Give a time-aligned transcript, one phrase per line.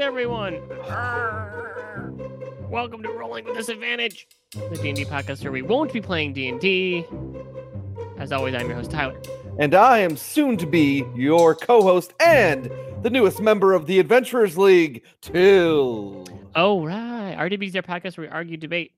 [0.00, 0.54] Everyone.
[2.70, 7.04] Welcome to Rolling with Disadvantage, the D&D podcast where we won't be playing D&D.
[8.16, 9.20] As always, I'm your host, Tyler.
[9.58, 12.70] And I am soon to be your co host and
[13.02, 16.26] the newest member of the Adventurers League, Till.
[16.56, 17.36] Oh, right.
[17.38, 18.92] RDB is our podcast where we argue, debate,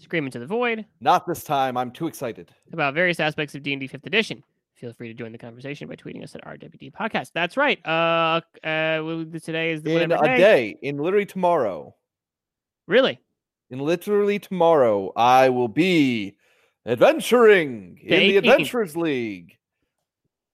[0.00, 1.76] scream into the void Not this time.
[1.76, 2.50] I'm too excited.
[2.72, 4.42] about various aspects of D&D 5th edition.
[4.78, 7.32] Feel free to join the conversation by tweeting us at RWD Podcast.
[7.34, 7.84] That's right.
[7.84, 11.96] Uh, uh, today is the In a day, in literally tomorrow,
[12.86, 13.18] Really?
[13.70, 16.36] in literally tomorrow, I will be
[16.86, 19.56] adventuring The in the Adventurers League.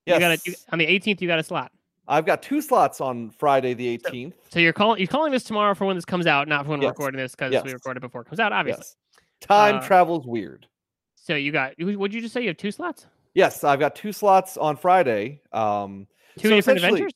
[0.06, 0.14] Yes.
[0.14, 1.20] You got to on the 18th.
[1.20, 1.70] You got a slot.
[2.08, 4.32] I've got two slots on Friday the 18th.
[4.50, 6.80] So you're calling you're calling this tomorrow for when this comes out, not for when
[6.80, 7.64] we're recording this because Yes.
[7.64, 8.84] we recorded before it comes out, obviously.
[8.84, 8.96] Yes.
[9.40, 10.66] Time Uh, travels weird.
[11.14, 12.40] So you got did you just say?
[12.42, 15.40] You have two slots, Yes, I've got two slots on Friday.
[15.52, 16.06] Um,
[16.38, 17.12] two so different adventures.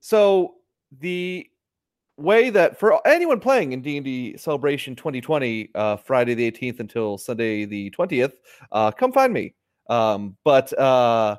[0.00, 0.54] So
[1.00, 1.48] the
[2.18, 7.64] way that for anyone playing in D&D Celebration 2020, uh, Friday the 18th until Sunday
[7.64, 8.34] the 20th,
[8.72, 9.54] uh, come find me.
[9.88, 11.36] Um, but uh,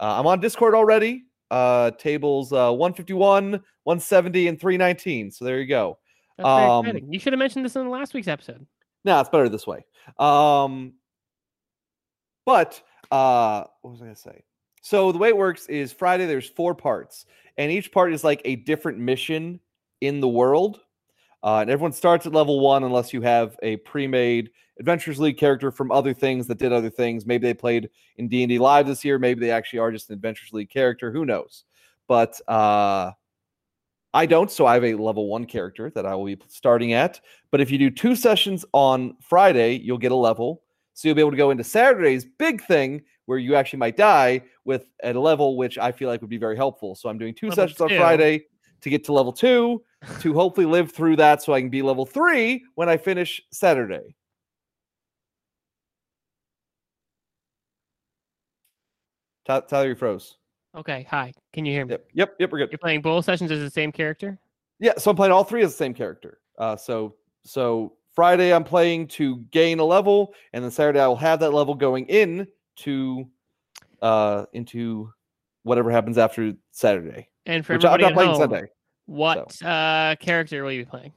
[0.00, 1.24] uh, I'm on Discord already.
[1.50, 3.52] Uh, tables uh, 151,
[3.84, 5.30] 170, and 319.
[5.30, 5.98] So there you go.
[6.42, 6.86] Um.
[7.08, 8.66] You should have mentioned this in last week's episode.
[9.04, 9.84] No, it's better this way.
[10.18, 10.94] Um,
[12.44, 12.82] but
[13.14, 14.42] uh, what was I gonna say?
[14.82, 16.26] So the way it works is Friday.
[16.26, 17.26] There's four parts,
[17.56, 19.60] and each part is like a different mission
[20.00, 20.80] in the world.
[21.42, 25.70] Uh, and everyone starts at level one unless you have a pre-made Adventures League character
[25.70, 27.24] from other things that did other things.
[27.26, 29.18] Maybe they played in D and D Live this year.
[29.20, 31.12] Maybe they actually are just an Adventures League character.
[31.12, 31.64] Who knows?
[32.08, 33.12] But uh,
[34.12, 37.20] I don't, so I have a level one character that I will be starting at.
[37.52, 40.63] But if you do two sessions on Friday, you'll get a level.
[40.94, 44.42] So you'll be able to go into Saturday's big thing where you actually might die
[44.64, 46.94] with at a level which I feel like would be very helpful.
[46.94, 47.88] So I'm doing two Level sessions on.
[47.88, 48.46] Friday
[48.80, 49.82] to get to level two
[50.20, 54.14] to hopefully live through that so I can be level three when I finish Saturday.
[59.46, 60.36] Ty- Tyler, you froze.
[60.76, 61.32] Okay, hi.
[61.52, 61.92] Can you hear me?
[61.92, 62.52] Yep, yep, yep.
[62.52, 62.70] We're good.
[62.70, 64.38] You're playing both sessions as the same character.
[64.80, 66.40] Yeah, so I'm playing all three as the same character.
[66.58, 67.14] Uh, so
[67.44, 71.52] so Friday I'm playing to gain a level, and then Saturday I will have that
[71.52, 73.26] level going in to
[74.02, 75.12] uh into
[75.62, 77.28] whatever happens after Saturday.
[77.46, 78.62] And for Which I'm not playing home, Sunday.
[79.06, 81.12] what uh, character will you be playing?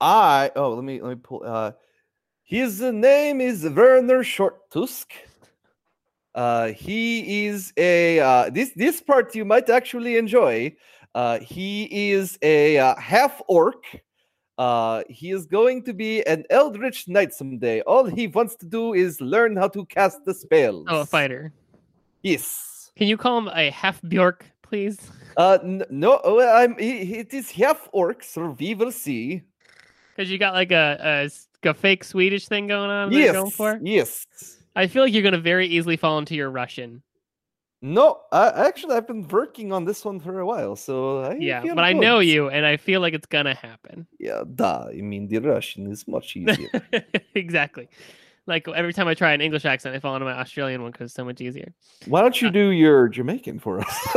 [0.00, 1.72] I oh let me let me pull uh
[2.44, 5.06] his name is Werner Shortusk.
[6.34, 10.74] Uh he is a uh this this part you might actually enjoy.
[11.14, 13.84] Uh he is a uh, half orc.
[14.58, 17.80] Uh he is going to be an eldritch knight someday.
[17.82, 20.86] All he wants to do is learn how to cast the spells.
[20.88, 21.52] Oh, a fighter.
[22.22, 22.90] Yes.
[22.96, 24.98] Can you call him a half Bjork, please?
[25.36, 29.42] Uh n- no oh, I'm it is half orc, so we will see.
[30.16, 31.28] Because you got like a
[31.62, 33.10] a fake Swedish thing going on.
[33.10, 33.54] going Yes.
[33.54, 33.78] for.
[33.82, 34.26] Yes.
[34.74, 37.02] I feel like you're going to very easily fall into your Russian.
[37.82, 41.62] No, I, actually, I've been working on this one for a while, so I Yeah,
[41.74, 44.06] but I know you, and I feel like it's gonna happen.
[44.18, 44.88] Yeah, da.
[44.88, 46.70] I mean, the Russian is much easier.
[47.34, 47.88] exactly.
[48.46, 51.06] Like every time I try an English accent, I fall into my Australian one because
[51.06, 51.74] it's so much easier.
[52.06, 54.16] Why don't you uh, do your Jamaican for us?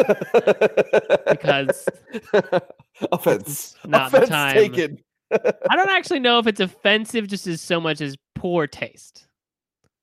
[1.27, 1.85] Because
[3.11, 4.53] offense, not the time.
[4.55, 4.99] taken.
[5.31, 9.27] I don't actually know if it's offensive just as so much as poor taste.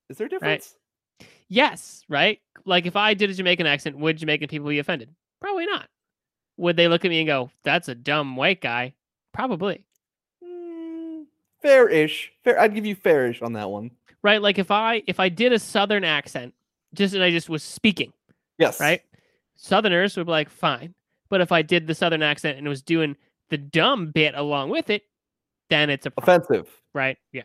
[0.09, 0.77] Is there a difference?
[1.49, 2.41] Yes, right?
[2.65, 5.11] Like if I did a Jamaican accent, would Jamaican people be offended?
[5.41, 5.89] Probably not.
[6.57, 8.95] Would they look at me and go, "That's a dumb white guy"?
[9.33, 9.85] Probably.
[10.43, 11.27] Mm,
[11.63, 12.33] fair-ish.
[12.43, 12.59] Fair.
[12.59, 13.91] I'd give you fair-ish on that one.
[14.23, 14.41] Right?
[14.43, 16.55] Like if I if I did a southern accent,
[16.95, 18.13] just and I just was speaking,
[18.59, 18.81] Yes.
[18.81, 19.03] right?
[19.57, 20.95] Southerners would be like, fine.
[21.29, 23.17] But if I did the southern accent and was doing
[23.51, 25.03] the dumb bit along with it,
[25.71, 26.71] then it's a problem, Offensive.
[26.95, 27.17] right?
[27.33, 27.43] Yeah.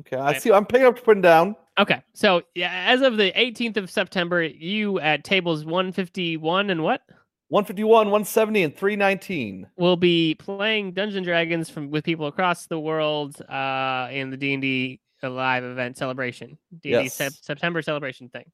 [0.00, 0.16] Okay.
[0.16, 0.42] I Right.
[0.42, 0.52] see.
[0.52, 1.56] I'm picking up to putting down.
[1.78, 2.02] Okay.
[2.14, 7.02] So yeah, as of the 18th of September, you at tables 151 and what
[7.50, 9.66] 151, 170, and 319.
[9.76, 14.52] We'll be playing Dungeon Dragons from with people across the world uh, in the D
[14.52, 17.08] and D live event celebration, D and D.
[17.08, 18.44] September celebration thing,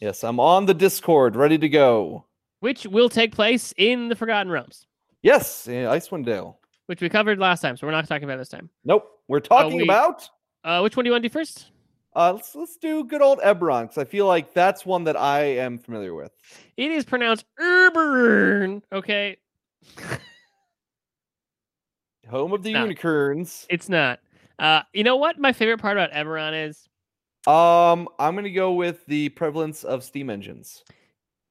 [0.00, 2.26] Yes, I'm on the Discord, ready to go.
[2.60, 4.86] which will take place in the Forgotten Realms,
[5.22, 6.58] Yes, in Icewind Dale.
[6.86, 7.76] which we covered last time.
[7.76, 8.68] So we're not talking about this time.
[8.84, 9.08] Nope.
[9.28, 10.28] We're talking we- about
[10.64, 11.66] Uh, which one do you want to do first?
[12.14, 15.40] uh let's let's do good old Eberron because I feel like that's one that I
[15.44, 16.32] am familiar with.
[16.76, 18.82] It is pronounced Erbern.
[18.92, 19.38] Okay.
[22.28, 22.82] Home of the not.
[22.82, 23.66] unicorns.
[23.68, 24.20] It's not.
[24.58, 26.88] Uh, you know what my favorite part about Eberron is?
[27.46, 30.84] Um, I'm gonna go with the prevalence of steam engines.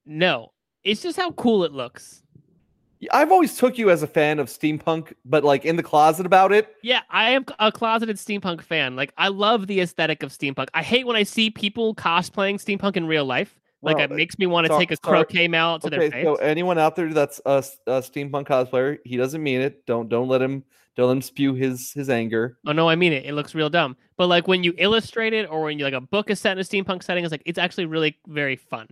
[0.06, 0.52] No,
[0.84, 2.24] it's just how cool it looks.
[3.12, 6.52] I've always took you as a fan of steampunk, but like in the closet about
[6.52, 6.76] it.
[6.84, 8.96] Yeah, I am a closeted steampunk fan.
[8.96, 10.68] Like I love the aesthetic of steampunk.
[10.74, 13.60] I hate when I see people cosplaying steampunk in real life.
[13.82, 16.26] Like Well, it makes me want to take a croquet mallet to their Okay, face.
[16.26, 19.86] so anyone out there that's a steampunk cosplayer, he doesn't mean it.
[19.88, 20.64] Don't don't let him
[20.96, 22.58] don't let him spew his his anger.
[22.68, 23.26] Oh no, I mean it.
[23.26, 23.98] It looks real dumb.
[24.18, 26.60] But like when you illustrate it, or when you like a book is set in
[26.60, 28.88] a steampunk setting, it's like it's actually really very fun.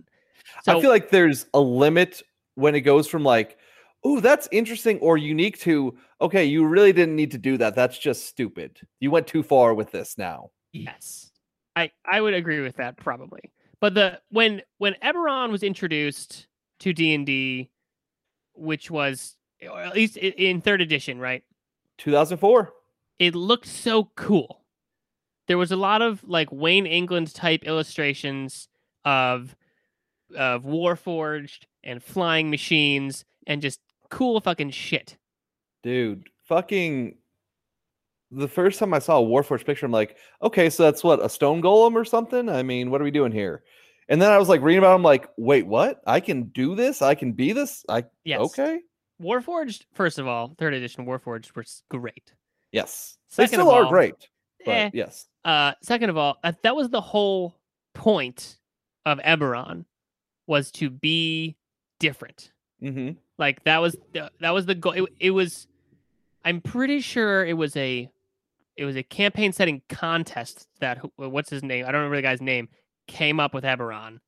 [0.64, 2.22] So I feel like there's a limit
[2.56, 3.58] when it goes from like,
[4.04, 7.74] oh, that's interesting or unique to okay, you really didn't need to do that.
[7.74, 8.78] That's just stupid.
[9.00, 10.50] You went too far with this now.
[10.72, 11.30] yes,
[11.76, 13.40] I I would agree with that probably.
[13.80, 16.46] But the when when Eberron was introduced
[16.80, 17.70] to D and D,
[18.54, 19.36] which was
[19.68, 21.42] or at least in third edition, right?
[21.98, 22.72] 2004.
[23.18, 24.62] it looked so cool.
[25.48, 28.68] There was a lot of like Wayne England type illustrations
[29.04, 29.54] of
[30.36, 35.16] of Warforged and flying machines and just cool fucking shit.
[35.82, 37.16] Dude, fucking
[38.30, 41.28] the first time I saw a Warforged picture, I'm like, okay, so that's what, a
[41.28, 42.48] stone golem or something?
[42.48, 43.64] I mean, what are we doing here?
[44.08, 46.00] And then I was like reading about it, I'm like, wait, what?
[46.06, 47.02] I can do this?
[47.02, 47.84] I can be this?
[47.88, 48.40] I Yes.
[48.40, 48.80] okay.
[49.22, 52.32] Warforged, first of all, third edition Warforged was great.
[52.72, 53.18] Yes.
[53.36, 54.14] They Second of still are great.
[54.64, 55.26] But eh, yes.
[55.44, 57.56] Uh, second of all, uh, that was the whole
[57.94, 58.58] point
[59.06, 59.84] of Eberron
[60.46, 61.56] was to be
[61.98, 62.52] different.
[62.82, 63.10] Mm-hmm.
[63.38, 64.92] Like that was the, that was the goal.
[64.92, 65.66] It, it was.
[66.44, 68.08] I'm pretty sure it was a,
[68.76, 71.84] it was a campaign setting contest that what's his name?
[71.84, 72.68] I don't remember the guy's name.
[73.08, 74.20] Came up with Eberron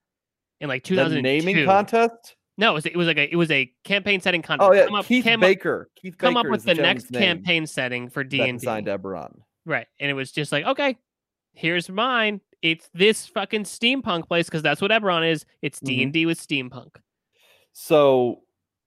[0.60, 1.22] in like The 2002.
[1.22, 2.36] naming contest?
[2.58, 4.68] No, it was, it was like a it was a campaign setting contest.
[4.70, 5.88] Oh yeah, Come up, Keith came up- Baker.
[5.96, 8.64] Keith come Baker up with the, gentleman's next name campaign setting for D and D.
[8.66, 9.40] designed Eberron.
[9.64, 9.86] Right.
[10.00, 10.98] And it was just like, okay,
[11.54, 12.40] here's mine.
[12.60, 15.46] It's this fucking steampunk place because that's what Eberron is.
[15.62, 15.86] It's Mhm.
[15.86, 16.96] D and D with steampunk.
[17.72, 18.40] So,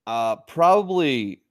[0.07, 1.41] uh, probably,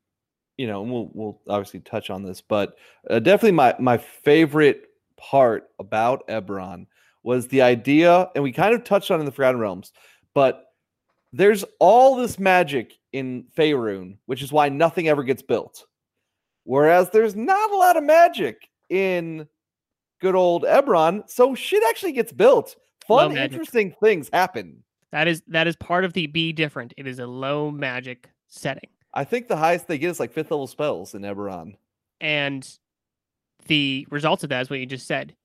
[0.57, 2.77] you know, we'll we'll obviously touch on this, but
[3.11, 4.87] uh, definitely my my favorite
[5.17, 6.87] part about Eberron
[7.25, 9.93] was the idea, and we kind of touched on it in the Forgotten Realms,
[10.35, 10.67] but
[11.33, 15.87] there's all this magic in Faerun, which is why nothing ever gets built.
[16.63, 19.49] Whereas there's not a lot of magic in
[20.21, 22.77] good old Eberron, so shit actually gets built.
[23.09, 24.84] Fun, interesting things happen.
[25.15, 26.93] That is that is part of the be different.
[26.97, 28.91] It is a low magic setting.
[29.15, 31.77] I think the highest they get is like fifth level spells in Eberron.
[32.21, 32.69] And
[33.69, 35.37] the results of that is what you just said.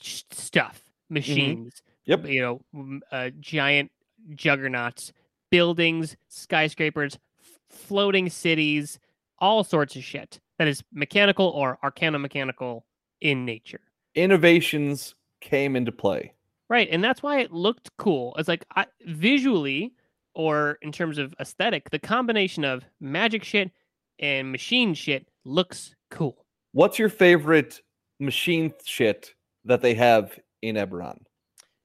[0.00, 2.26] Stuff, machines, Yep.
[2.28, 2.40] you
[2.74, 3.90] know, uh, giant
[4.34, 5.12] juggernauts,
[5.50, 8.98] buildings, skyscrapers, f- floating cities,
[9.38, 12.86] all sorts of shit that is mechanical or arcana mechanical
[13.20, 13.82] in nature.
[14.14, 16.32] Innovations came into play.
[16.70, 18.34] Right, and that's why it looked cool.
[18.38, 19.92] It's like I, visually,
[20.34, 23.72] or in terms of aesthetic, the combination of magic shit
[24.20, 26.46] and machine shit looks cool.
[26.72, 27.80] What's your favorite
[28.20, 29.34] machine shit
[29.64, 31.18] that they have in Eberron?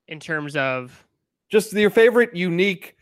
[0.08, 1.04] In terms of
[1.50, 2.96] Just your favorite unique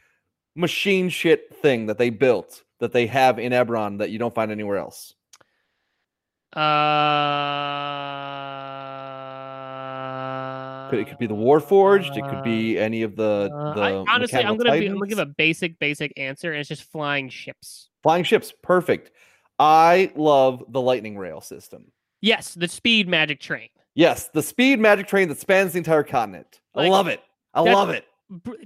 [0.56, 4.52] machine shit thing that they built that they have in Eberron that you don't find
[4.52, 5.16] anywhere else.
[6.56, 6.60] uh,
[10.94, 12.16] Could, it could be the war Warforged.
[12.16, 15.08] It could be any of the uh, the I, honestly, I'm gonna be, I'm gonna
[15.08, 17.90] give a basic, basic answer, and it's just flying ships.
[18.04, 18.54] flying ships.
[18.62, 19.12] Perfect.
[19.58, 21.92] I love the lightning rail system.
[22.22, 23.70] Yes, the speed magic train.
[23.96, 26.62] Yes, the speed magic train that spans the entire continent.
[26.76, 27.22] I love it.
[27.54, 28.06] I love it.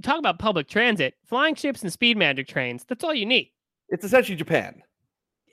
[0.01, 2.86] Talk about public transit, flying ships and speed magic trains.
[2.88, 3.51] That's all you need.
[3.89, 4.84] It's essentially Japan.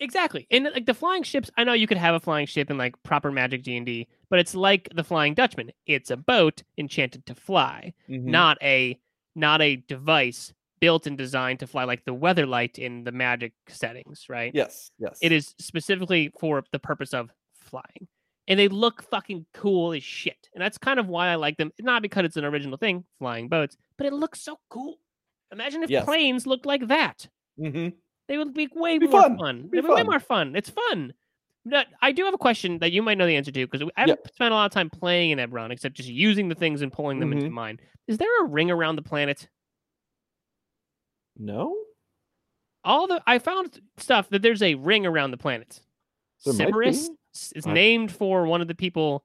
[0.00, 0.46] Exactly.
[0.50, 3.00] And like the flying ships, I know you could have a flying ship in like
[3.04, 5.70] proper magic D&D, but it's like the Flying Dutchman.
[5.86, 8.24] It's a boat enchanted to fly, Mhm.
[8.24, 8.98] not a
[9.36, 14.28] not a device built and designed to fly like the weatherlight in the magic settings,
[14.28, 14.50] right?
[14.52, 15.20] Yes, yes.
[15.22, 18.08] It is specifically for the purpose of flying.
[18.48, 20.48] And they look fucking cool as shit.
[20.52, 21.70] And that's kind of why I like them.
[21.78, 24.98] Not because it's an original thing, flying boats, but it looks so cool.
[25.52, 26.04] Imagine if Yes.
[26.04, 27.28] planes looked like that.
[27.56, 27.90] hmm
[28.26, 29.38] They would be way Be more fun.
[29.38, 29.62] fun.
[29.68, 30.56] Be They'd be way more fun.
[30.56, 31.14] It's fun.
[32.02, 34.20] I do have a question that you might know the answer to because I haven't
[34.34, 37.20] spent a lot of time playing in Eberron except just using the things and pulling
[37.20, 37.52] them into Mhm.
[37.52, 37.80] mine.
[38.06, 39.48] Is there a ring around the planet?
[41.36, 41.76] No,
[42.84, 45.80] All the I found stuff that there's a ring around the planet.
[46.44, 47.14] There might Siberys be.
[47.34, 49.24] s- is I- named for one of the people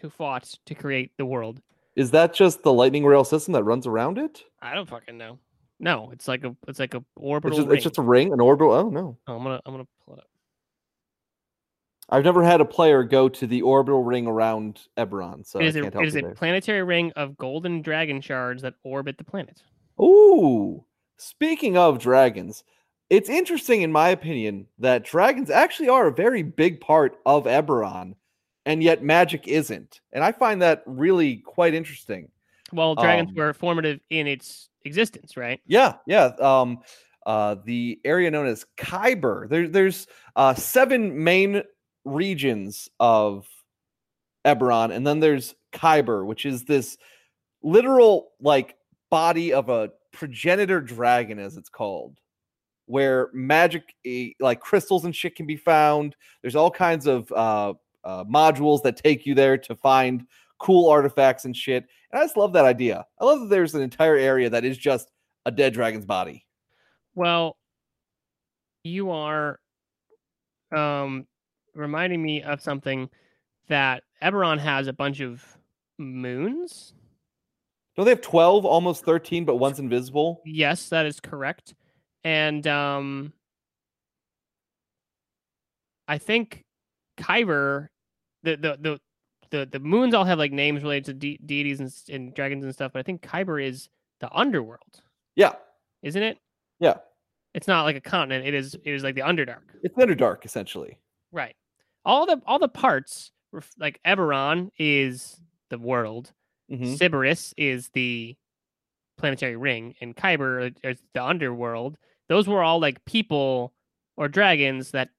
[0.00, 1.62] who fought to create the world.
[1.94, 4.44] is that just the lightning rail system that runs around it?
[4.60, 5.38] I don't fucking know.
[5.78, 7.76] No, it's like a it's like a It's orbital just, ring.
[7.76, 8.72] it's just a ring, an orbital.
[8.72, 10.26] Oh no, Oh, I'm gonna I'm gonna pull it up.
[12.10, 15.76] I've never had a player go to the orbital ring around Eberron, so it is,
[15.76, 19.62] a it is a planetary ring of golden dragon shards that orbit the planet.
[20.00, 20.84] Ooh,
[21.16, 22.64] speaking of dragons,
[23.10, 28.14] it's interesting, in my opinion, that dragons actually are a very big part of Eberron,
[28.66, 30.00] and yet magic isn't.
[30.12, 32.28] And I find that really quite interesting.
[32.72, 35.60] Well, dragons Um, were formative in its existence, right?
[35.66, 36.32] Yeah, yeah.
[36.40, 36.80] Um,
[37.24, 39.48] uh, the area known as Khyber.
[39.48, 40.06] There, there's
[40.36, 41.62] uh, seven main
[42.04, 43.46] regions of
[44.44, 46.96] Eberron, and then there's Khyber, which is this
[47.62, 48.76] literal like
[49.10, 52.18] body of a progenitor dragon, as it's called,
[52.86, 53.94] where magic,
[54.40, 56.14] like crystals and shit, can be found.
[56.42, 60.26] There's all kinds of uh, uh, modules that take you there to find
[60.58, 61.84] cool artifacts and shit.
[62.12, 63.04] And I just love that idea.
[63.20, 65.10] I love that there's an entire area that is just
[65.46, 66.46] a dead dragon's body.
[67.14, 67.56] Well,
[68.84, 69.58] you are
[70.74, 71.26] um
[71.74, 73.08] reminding me of something
[73.68, 75.44] that Eberron has a bunch of
[75.98, 76.94] moons.
[77.96, 80.42] Don't they have 12, almost 13, but one's invisible?
[80.44, 81.74] Yes, that is correct.
[82.24, 83.32] And um
[86.08, 86.64] I think
[87.18, 87.88] Khyber
[88.42, 89.00] the the the
[89.50, 92.72] the, the moons all have like names related to de- deities and, and dragons and
[92.74, 93.88] stuff, but I think Khyber is
[94.20, 95.00] the underworld,
[95.36, 95.52] Yeah,
[96.02, 96.38] isn't it?
[96.80, 96.94] yeah.
[97.54, 98.46] It's not like a continent.
[98.46, 99.60] It is it is like the Underdark.
[99.84, 100.98] It's the Underdark, essentially.
[101.30, 101.54] Right.
[102.04, 103.32] All the all the parts
[103.78, 106.32] like Eberron is the world,
[106.70, 106.96] Mhm.
[106.98, 108.36] Siberys is the
[109.16, 111.96] planetary ring, and Khyber is the underworld.
[112.28, 113.74] Those were all like people
[114.16, 115.10] or dragons that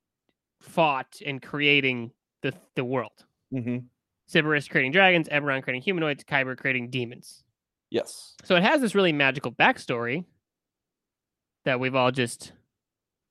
[0.62, 2.12] fought in creating
[2.42, 3.25] the the world.
[3.51, 3.80] hmm
[4.27, 7.44] Siberys creating dragons, Eberron creating humanoids, Khyber creating demons.
[7.92, 8.36] Yes.
[8.44, 10.25] So it has this really magical backstory
[11.63, 12.54] that we've all just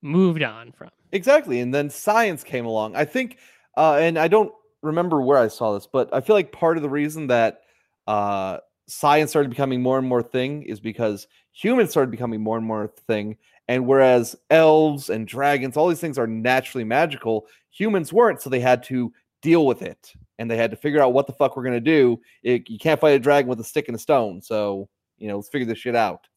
[0.01, 0.89] moved on from.
[1.15, 1.61] Exactly.
[1.61, 2.97] And then science came along.
[2.97, 3.37] I think,
[3.77, 6.83] uh, and I don't remember where I saw this, but I feel like part of
[6.83, 7.61] the reason that
[8.05, 8.57] uh,
[8.89, 12.89] science started becoming more and more thing is because humans started becoming more and more
[13.07, 13.37] thing.
[13.69, 18.41] And whereas elves and dragons, all these things are naturally magical, humans weren't.
[18.41, 21.33] So they had to deal with it and they had to figure out what the
[21.33, 22.19] fuck we're going to do.
[22.43, 24.41] It, you can't fight a dragon with a stick and a stone.
[24.41, 26.27] So, you know, let's figure this shit out.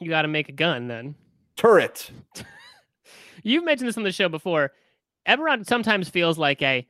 [0.00, 1.14] You got to make a gun then.
[1.56, 2.10] Turret.
[3.44, 4.72] You've mentioned this on the show before.
[5.28, 6.86] Eberron sometimes feels like a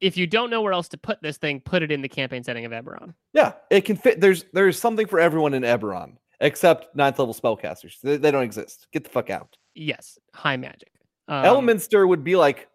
[0.00, 2.42] if you don't know where else to put this thing, put it in the campaign
[2.42, 3.14] setting of Eberron.
[3.32, 4.20] Yeah, it can fit.
[4.20, 8.00] There's there's something for everyone in Eberron, except ninth level spellcasters.
[8.02, 8.88] They, they don't exist.
[8.92, 9.56] Get the fuck out.
[9.74, 10.90] Yes, high magic.
[11.28, 12.68] Um, Elminster would be like,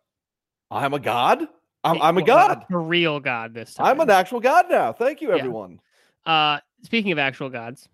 [0.71, 1.47] I'm a god.
[1.83, 2.65] I'm, I'm a god.
[2.71, 3.87] a real god this time.
[3.87, 4.91] I'm an actual god now.
[4.91, 5.37] Thank you, Yeah.
[5.37, 5.79] everyone.
[6.25, 7.87] Uh, speaking of actual gods,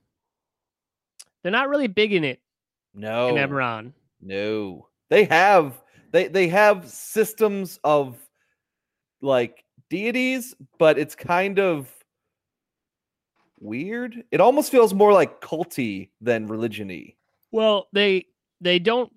[1.44, 2.42] they're not really big in it
[2.94, 3.94] No, in Eberron.
[4.22, 4.88] no.
[5.10, 5.82] They have
[6.12, 8.18] they they have systems of
[9.22, 11.92] like deities, but it's kind of
[13.60, 14.24] weird.
[14.32, 17.18] It almost feels more like culty than religiony.
[17.52, 18.26] Well, they
[18.62, 19.12] they don't,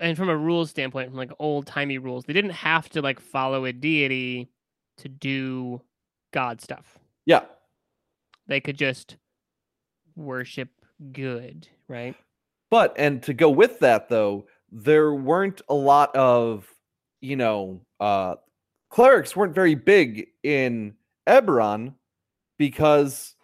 [0.00, 3.20] and from a rules standpoint, from like old timey rules, they didn't have to like
[3.20, 4.48] follow a deity
[4.98, 5.80] to do
[6.32, 6.98] god stuff.
[7.26, 7.44] Yeah,
[8.46, 9.16] They could just
[10.16, 10.70] worship
[11.12, 12.14] good, right?
[12.70, 16.66] But and to go with that though, there weren't a lot of,
[17.20, 18.36] you know, uh
[18.90, 20.94] clerics weren't very big in
[21.26, 21.94] Eberron
[22.58, 23.34] because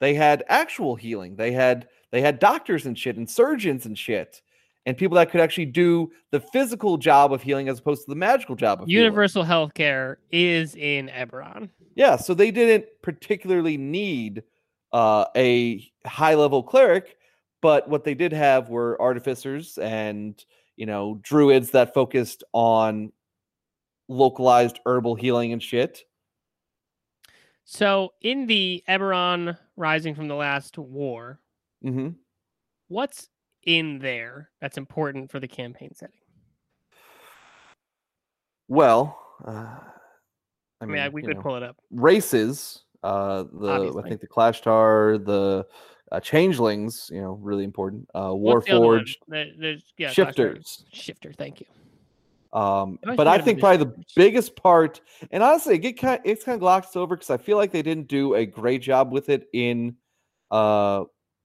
[0.00, 1.36] they had actual healing.
[1.36, 4.40] They had they had doctors and shit and surgeons and shit
[4.86, 8.16] and people that could actually do the physical job of healing as opposed to the
[8.16, 9.04] magical job of healing.
[9.04, 11.68] Universal healthcare is in Eberron.
[11.94, 14.42] Yeah, so they didn't particularly need
[14.92, 17.16] uh, a high level cleric,
[17.62, 20.44] but what they did have were artificers and
[20.76, 23.12] you know druids that focused on
[24.08, 26.04] localized herbal healing and shit.
[27.64, 31.40] So in the Eberron Rising from the Last War,
[31.82, 32.10] hmm
[32.88, 33.28] what's
[33.62, 36.18] in there that's important for the campaign setting?
[38.68, 39.50] Well, uh,
[40.80, 41.76] I I mean, mean, we could know, pull it up.
[41.90, 42.82] races.
[43.02, 45.66] Uh, the I think the Kalashtar, the
[46.12, 48.08] uh, Changelings, you know, really important.
[48.14, 48.86] Uh, What's the other?
[48.86, 50.84] Warforged, yeah, Shifters.
[50.92, 51.66] Shifter, thank you.
[52.58, 55.00] Um, I but I think probably the biggest part,
[55.32, 57.82] and honestly, it get kind it's kind of glossed over because I feel like they
[57.82, 59.96] didn't do a great job with it in
[60.52, 61.02] uh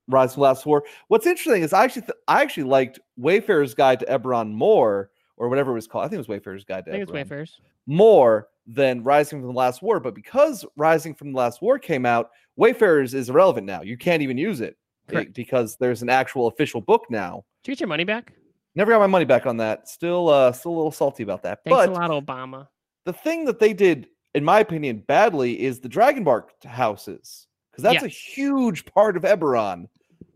[0.08, 0.84] Rise of the Last War.
[1.08, 5.50] What's interesting is I actually th- I actually liked Wayfarer's Guide to Eberron more, or
[5.50, 6.06] whatever it was called.
[6.06, 7.60] I think it was Wayfarer's Guide to I think it's Wayfarers.
[7.88, 10.00] more than Rising from the Last War.
[10.00, 13.82] But because Rising from the Last War came out, Wayfarers is irrelevant now.
[13.82, 14.76] You can't even use it
[15.08, 15.34] Correct.
[15.34, 17.46] because there's an actual official book now.
[17.64, 18.34] Did you get your money back?
[18.76, 19.88] Never got my money back on that.
[19.88, 21.60] Still, uh, still a little salty about that.
[21.64, 22.68] Thanks but a lot, Obama.
[23.06, 28.04] the thing that they did, in my opinion, badly is the Dragonmark houses because that's
[28.04, 29.88] a huge part of Eberron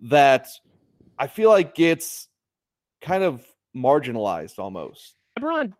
[0.03, 0.47] that
[1.19, 2.29] I feel like gets
[3.01, 5.15] kind of marginalized almost.
[5.37, 5.73] Eberron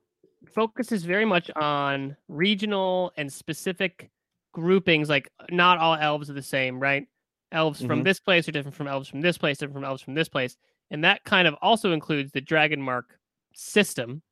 [0.53, 4.09] focuses very much on regional and specific
[4.53, 5.09] groupings.
[5.09, 7.05] Like not all elves are the same, right?
[7.51, 8.03] Elves from Mhm.
[8.05, 10.57] this place are different from elves from this place, different from elves from this place,
[10.89, 13.19] and that kind of also includes the dragon mark
[13.53, 14.23] system,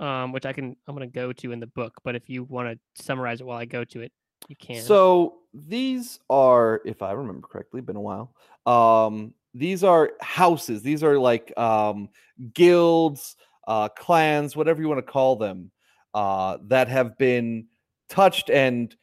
[0.00, 1.94] um, which I can I'm going to go to in the book.
[2.04, 4.12] But if you want to summarize it while I go to it,
[4.48, 4.82] you can.
[4.82, 8.34] So these are, if I remember correctly, been a while.
[8.66, 10.82] Um, these are houses.
[10.82, 12.10] These are like um,
[12.52, 15.70] guilds, uh, clans, whatever you want to call them,
[16.12, 17.66] uh, that have been
[18.10, 18.94] touched and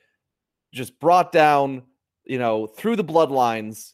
[0.73, 1.83] just brought down,
[2.25, 3.93] you know, through the bloodlines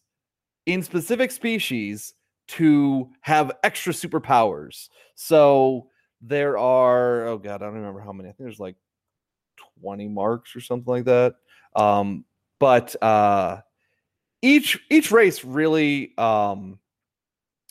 [0.65, 2.13] in specific species
[2.48, 4.89] to have extra superpowers.
[5.15, 5.89] So
[6.21, 8.29] there are, oh god, I don't remember how many.
[8.29, 8.75] I think there's like
[9.81, 11.36] 20 marks or something like that.
[11.75, 12.25] Um,
[12.59, 13.62] but uh,
[14.41, 16.79] each each race really um,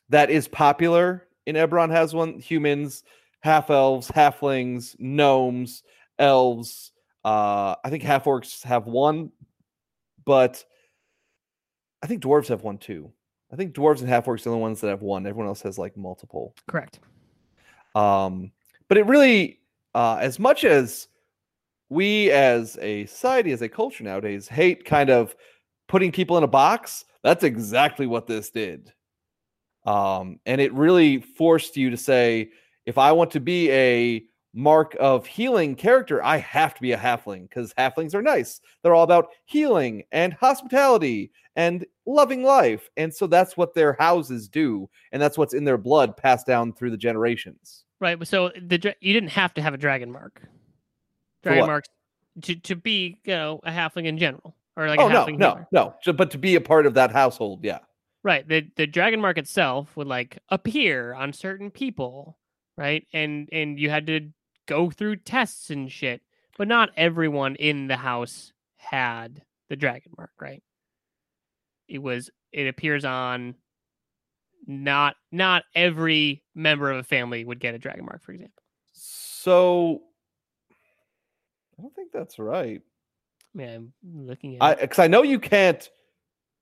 [0.08, 2.38] that is popular in Eberron has one.
[2.38, 3.02] Humans,
[3.40, 5.82] half elves, halflings, gnomes,
[6.18, 6.92] elves.
[7.28, 9.30] Uh, I think half orcs have one,
[10.24, 10.64] but
[12.02, 13.12] I think dwarves have one too.
[13.52, 15.26] I think dwarves and half orcs are the ones that have one.
[15.26, 16.54] Everyone else has like multiple.
[16.66, 17.00] correct.
[17.94, 18.50] Um,
[18.88, 19.60] but it really,
[19.94, 21.08] uh, as much as
[21.90, 25.36] we as a society, as a culture nowadays, hate kind of
[25.86, 28.90] putting people in a box, that's exactly what this did.
[29.84, 32.52] Um, and it really forced you to say,
[32.86, 34.24] if I want to be a
[34.58, 38.60] mark of healing character, I have to be a halfling because halflings are nice.
[38.82, 42.90] They're all about healing and hospitality and loving life.
[42.96, 44.90] And so that's what their houses do.
[45.12, 47.84] And that's what's in their blood passed down through the generations.
[48.00, 48.26] Right.
[48.26, 50.42] So the you didn't have to have a dragon mark.
[51.44, 51.88] Dragon marks
[52.42, 55.36] to to be you know a halfling in general or like oh a no, no,
[55.36, 55.68] healer.
[55.70, 55.94] no.
[56.12, 57.78] But to be a part of that household, yeah.
[58.24, 58.46] Right.
[58.46, 62.38] The the dragon mark itself would like appear on certain people,
[62.76, 63.06] right?
[63.12, 64.30] And and you had to
[64.68, 66.22] go through tests and shit.
[66.56, 70.62] But not everyone in the house had the dragon mark, right?
[71.88, 73.54] It was it appears on
[74.66, 78.62] not not every member of a family would get a dragon mark, for example.
[78.92, 80.02] So
[81.78, 82.82] I don't think that's right.
[83.54, 85.88] I mean, I'm looking at I because I know you can't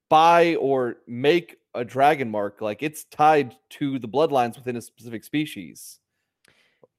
[0.09, 2.61] buy or make a dragon mark.
[2.61, 6.01] Like it's tied to the bloodlines within a specific species.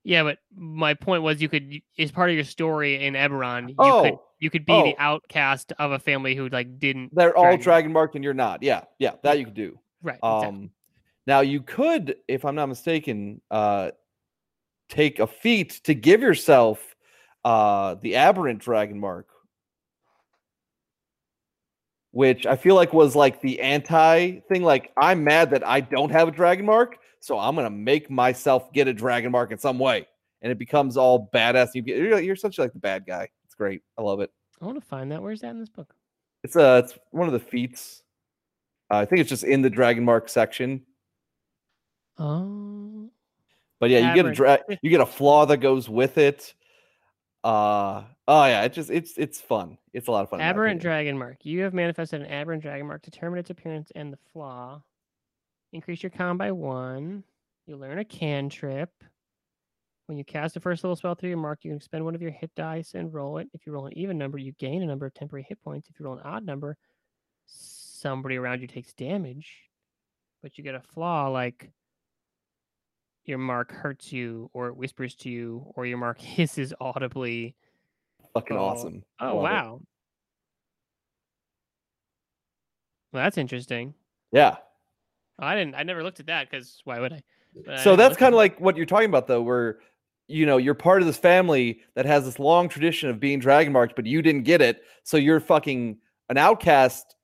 [0.07, 3.75] Yeah, but my point was you could as part of your story in Eberron, you
[3.75, 4.83] could Oh, you could be oh.
[4.83, 8.63] the outcast of a family who like didn't they're all dragon- marked and you're not.
[8.63, 9.77] Yeah, yeah, that you could do.
[10.01, 10.15] right.
[10.15, 10.47] exactly.
[10.47, 10.69] Um,
[11.25, 13.91] now you could, if I'm not mistaken, uh,
[14.87, 16.95] take a feat to give yourself
[17.43, 19.27] uh the aberrant dragon mark,
[22.11, 24.63] which I feel like was like the anti thing.
[24.63, 28.71] Like I'm mad that I don't have a dragon mark, so I'm gonna make myself
[28.73, 30.07] get a dragon mark in some way,
[30.41, 31.69] and it becomes all badass.
[31.73, 33.29] You get you're, you're essentially like the bad guy.
[33.45, 33.81] It's great.
[33.97, 34.31] I love it.
[34.61, 35.21] I want to find that.
[35.21, 35.93] Where's that in this book?
[36.43, 38.03] It's uh it's one of the feats.
[38.89, 40.83] Uh, I think it's just in the dragon mark section.
[42.17, 43.09] Oh,
[43.79, 46.53] But yeah, you get a dra- you get a flaw that goes with it.
[47.43, 49.77] Uh oh yeah, it just it's it's fun.
[49.93, 50.41] It's a lot of fun.
[50.41, 51.45] aberrant dragon mark.
[51.45, 53.03] You have manifested an aberrant dragon mark.
[53.03, 54.81] Determine its appearance and the flaw.
[55.73, 57.23] Increase your con by one.
[57.65, 58.89] You learn a cantrip.
[60.05, 62.21] When you cast a first level spell through your mark, you can spend one of
[62.21, 63.49] your hit dice and roll it.
[63.53, 65.89] If you roll an even number, you gain a number of temporary hit points.
[65.89, 66.77] If you roll an odd number,
[67.45, 69.63] somebody around you takes damage.
[70.41, 71.69] But you get a flaw like
[73.25, 77.55] your mark hurts you, or it whispers to you, or your mark hisses audibly.
[78.33, 79.03] Fucking Oh, awesome.
[79.19, 79.41] Oh Love it.
[79.43, 79.81] wow.
[83.11, 83.93] Well, that's interesting.
[84.31, 84.57] Yeah.
[85.39, 85.75] I didn't.
[85.75, 87.21] I never looked at that because why would I?
[87.65, 89.79] But I So never that's kind of like what you're talking about though, where
[90.27, 93.71] you know you're part of this family that has this long tradition of being dragon
[93.71, 95.97] marked, but you didn't get it, so you're fucking
[96.29, 97.15] an outcast.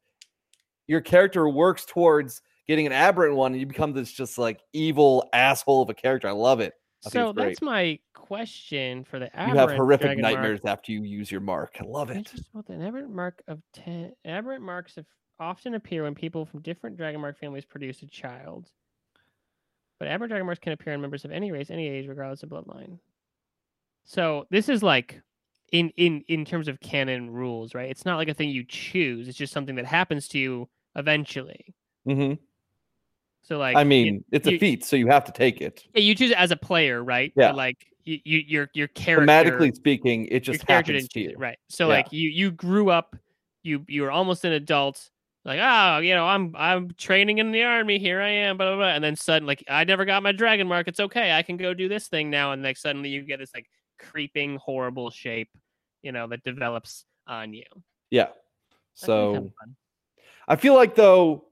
[0.87, 5.29] Your character works towards getting an aberrant one, and you become this just like evil
[5.33, 6.27] asshole of a character.
[6.27, 6.73] I love it.
[7.03, 9.53] So that's my question for the aberrant.
[9.53, 10.33] You have horrific dragon mark.
[10.35, 11.75] nightmares after you use your mark.
[11.79, 12.31] I love it.
[12.53, 12.69] That.
[12.69, 14.13] An aberrant mark of ten.
[14.25, 15.05] Aberrant marks of
[15.39, 18.69] often appear when people from different dragon mark families produce a child.
[19.99, 22.49] But aberrant dragon marks can appear in members of any race, any age, regardless of
[22.49, 22.99] bloodline.
[24.05, 25.21] So this is like
[25.71, 27.89] in in in terms of canon rules, right?
[27.89, 29.27] It's not like a thing you choose.
[29.27, 31.73] It's just something that happens to you eventually.
[32.05, 32.33] hmm
[33.43, 35.85] So like I you- mean, it's you- a feat, so you have to take it.
[35.93, 37.31] yeah, you choose it as a player, right?
[37.35, 37.49] Yeah.
[37.49, 41.35] But like you, you your your character Thematically speaking, it just happens to you.
[41.37, 41.57] right?
[41.69, 41.95] So Yeah.
[41.95, 43.15] like you you grew up,
[43.63, 45.09] you you were almost an adult,
[45.45, 47.99] like, oh, you know, I'm I'm training in the army.
[47.99, 48.87] Here I am, blah blah blah.
[48.95, 50.87] And then suddenly, like, I never got my dragon mark.
[50.87, 51.33] It's okay.
[51.33, 52.53] I can go do this thing now.
[52.53, 53.67] And like suddenly, you get this like
[53.99, 55.49] creeping, horrible shape,
[56.01, 57.65] you know, that develops on you.
[58.09, 58.27] Yeah.
[58.95, 59.51] So.
[60.45, 61.45] I feel like though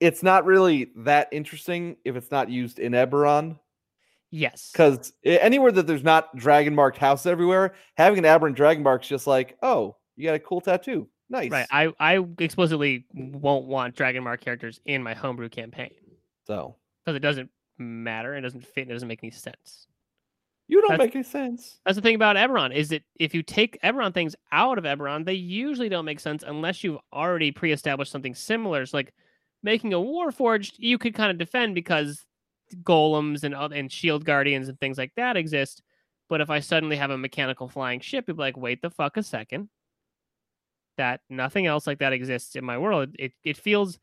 [0.00, 3.58] it's not really that interesting if it's not used in Eberron.
[4.30, 9.06] yes, Because anywhere that there's not dragon marked houses everywhere, having an aberrant dragon mark's
[9.08, 11.08] just like, oh, you got a cool tattoo.
[11.30, 11.50] Nice.
[11.50, 11.66] right.
[11.70, 15.90] I I explicitly won't want dragon mark characters in my homebrew campaign
[16.46, 18.34] so because it doesn't matter.
[18.34, 18.88] It doesn't fit.
[18.88, 19.86] It doesn't make any sense.
[20.68, 21.80] you don't That's- make any sense.
[21.84, 25.24] That's the thing about Eberron is that if you take Eberron things out of Eberron,
[25.24, 28.82] they usually don't make sense unless you've already pre-established something similar.
[28.82, 29.12] It's like
[29.64, 32.26] making a Warforged, you could kind of defend because
[32.82, 35.82] golems and and shield guardians and things like that exist.
[36.28, 39.16] But if I suddenly have a mechanical flying ship, you'd be like, wait the fuck
[39.18, 39.70] a second.
[40.96, 43.16] That nothing else like that exists in my world.
[43.18, 43.98] It it feels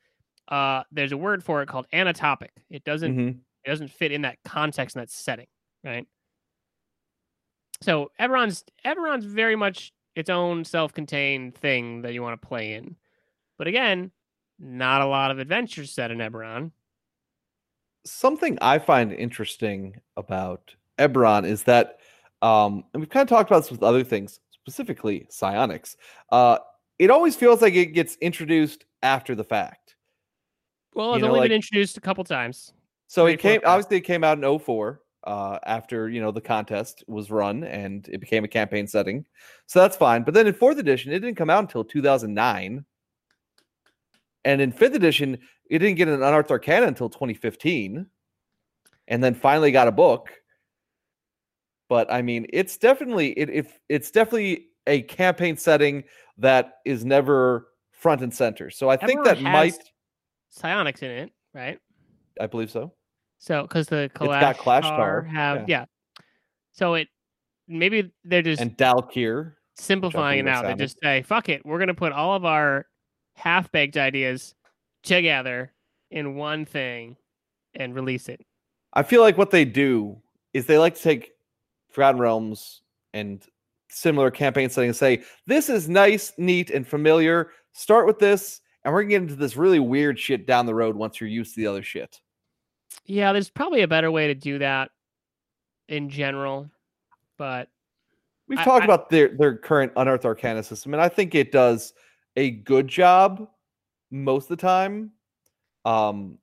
[0.49, 2.49] uh there's a word for it called anatopic.
[2.69, 3.45] It doesn't Mhm.
[3.65, 5.47] it doesn't fit in that context and that setting,
[5.83, 6.07] right?
[7.81, 12.95] So Eberron's Eberron's very much its own self-contained thing that you want to play in.
[13.57, 14.11] But again,
[14.61, 16.71] not a lot of adventures set in Eberron.
[18.05, 21.97] Something I find interesting about Eberron is that,
[22.41, 25.97] um, and we've kind of talked about this with other things, specifically psionics.
[26.31, 26.59] Uh,
[26.99, 29.95] it always feels like it gets introduced after the fact.
[30.93, 32.73] Well, You it's know, only like- been introduced a couple times.
[33.07, 37.03] So it came obviously it came out in 04 uh, after you know the contest
[37.07, 39.25] was run and it became a campaign setting.
[39.65, 40.23] So that's fine.
[40.23, 42.85] But then in fourth edition, it didn't come out until 2009.
[44.45, 45.37] And in fifth edition,
[45.69, 48.05] it didn't get an unearthed arcana until 2015.
[49.07, 50.29] And then finally got a book.
[51.89, 56.05] But I mean, it's definitely it if it's definitely a campaign setting
[56.37, 58.69] that is never front and center.
[58.69, 59.77] So I think that might
[60.49, 61.77] Psionics in it, right?
[62.39, 62.93] I believe so.
[63.39, 65.85] So because the Clash, got Kalashtar Tar, have yeah.
[66.71, 67.09] So it
[67.67, 69.57] maybe they're just And Dal Quor.
[69.75, 70.65] simplifying it out.
[70.65, 72.85] They just say, "Fuck it, we're gonna put all of our
[73.33, 74.55] half-baked ideas
[75.03, 75.71] together
[76.09, 77.15] in one thing
[77.75, 78.45] and release it."
[78.93, 80.21] I feel like what they do
[80.53, 81.31] is they like to take
[81.89, 82.81] Forgotten Realms
[83.13, 83.45] and
[83.89, 87.51] similar campaign settings and say, this is nice, neat, and familiar.
[87.73, 90.95] Start with this, and we're gonna get into this really weird shit down the road
[90.95, 92.21] once you're used to the other shit.
[93.05, 94.91] Yeah, there's probably a better way to do that
[95.87, 96.69] in general,
[97.37, 97.69] but
[98.47, 101.51] We've I- talked I- about their their current unearthed arcana system, and I think it
[101.51, 101.93] does
[102.35, 103.47] a good job
[104.09, 105.11] most of the time.
[105.85, 106.37] Um,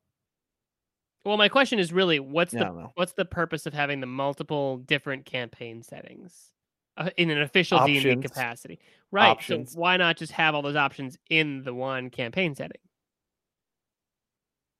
[1.24, 4.78] well, my question is really, what's yeah, the what's the purpose of having the multiple
[4.78, 6.52] different campaign settings
[6.96, 8.78] uh, in an official D and D capacity?
[9.10, 9.28] Right.
[9.28, 9.72] Options.
[9.72, 12.80] So why not just have all those options in the one campaign setting?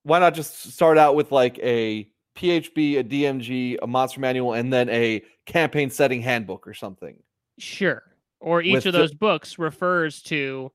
[0.04, 4.72] Why not just start out with like a PHB, a DMG, a monster manual, and
[4.72, 7.16] then a campaign setting handbook or something?
[7.58, 8.02] Sure.
[8.40, 10.72] Or each With of the- those books refers to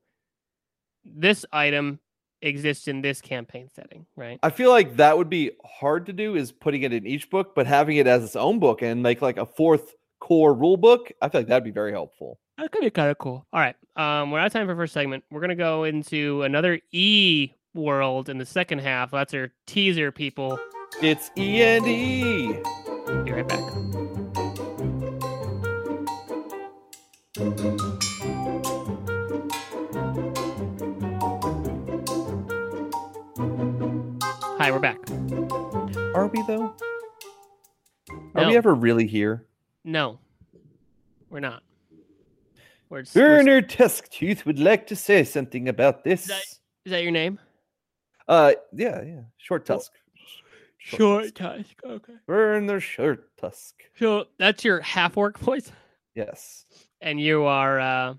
[1.04, 2.00] this item
[2.42, 4.38] exists in this campaign setting, right?
[4.42, 7.54] I feel like that would be hard to do is putting it in each book,
[7.54, 11.10] but having it as its own book and make like a fourth core rule book,
[11.20, 12.38] I feel like that'd be very helpful.
[12.58, 13.46] That could be kind of cool.
[13.52, 13.76] All right.
[13.96, 15.24] Um, we're out of time for first segment.
[15.30, 19.10] We're gonna go into another E world in the second half.
[19.10, 20.58] That's our teaser, people.
[21.02, 22.52] It's E and E.
[23.24, 23.60] Be right back.
[34.64, 34.98] Hi, we're back.
[36.14, 36.74] Are we though?
[38.34, 38.48] Are No.
[38.48, 39.44] we ever really here?
[39.84, 40.20] No,
[41.28, 41.62] we're not.
[42.88, 46.28] We're, we're Werner Tusktooth would like to say something about this.
[46.28, 46.42] that-
[46.86, 47.38] is that your name?
[48.26, 49.20] Uh, yeah, yeah.
[49.36, 49.92] Short Tusk.
[50.90, 51.34] Tusk.
[51.34, 51.74] tusk.
[51.84, 52.14] Okay.
[52.26, 53.74] Werner Short Tusk.
[53.98, 55.70] So that's your half orc voice,
[56.14, 56.64] Yes.
[57.02, 57.80] and you are.
[57.80, 58.14] uh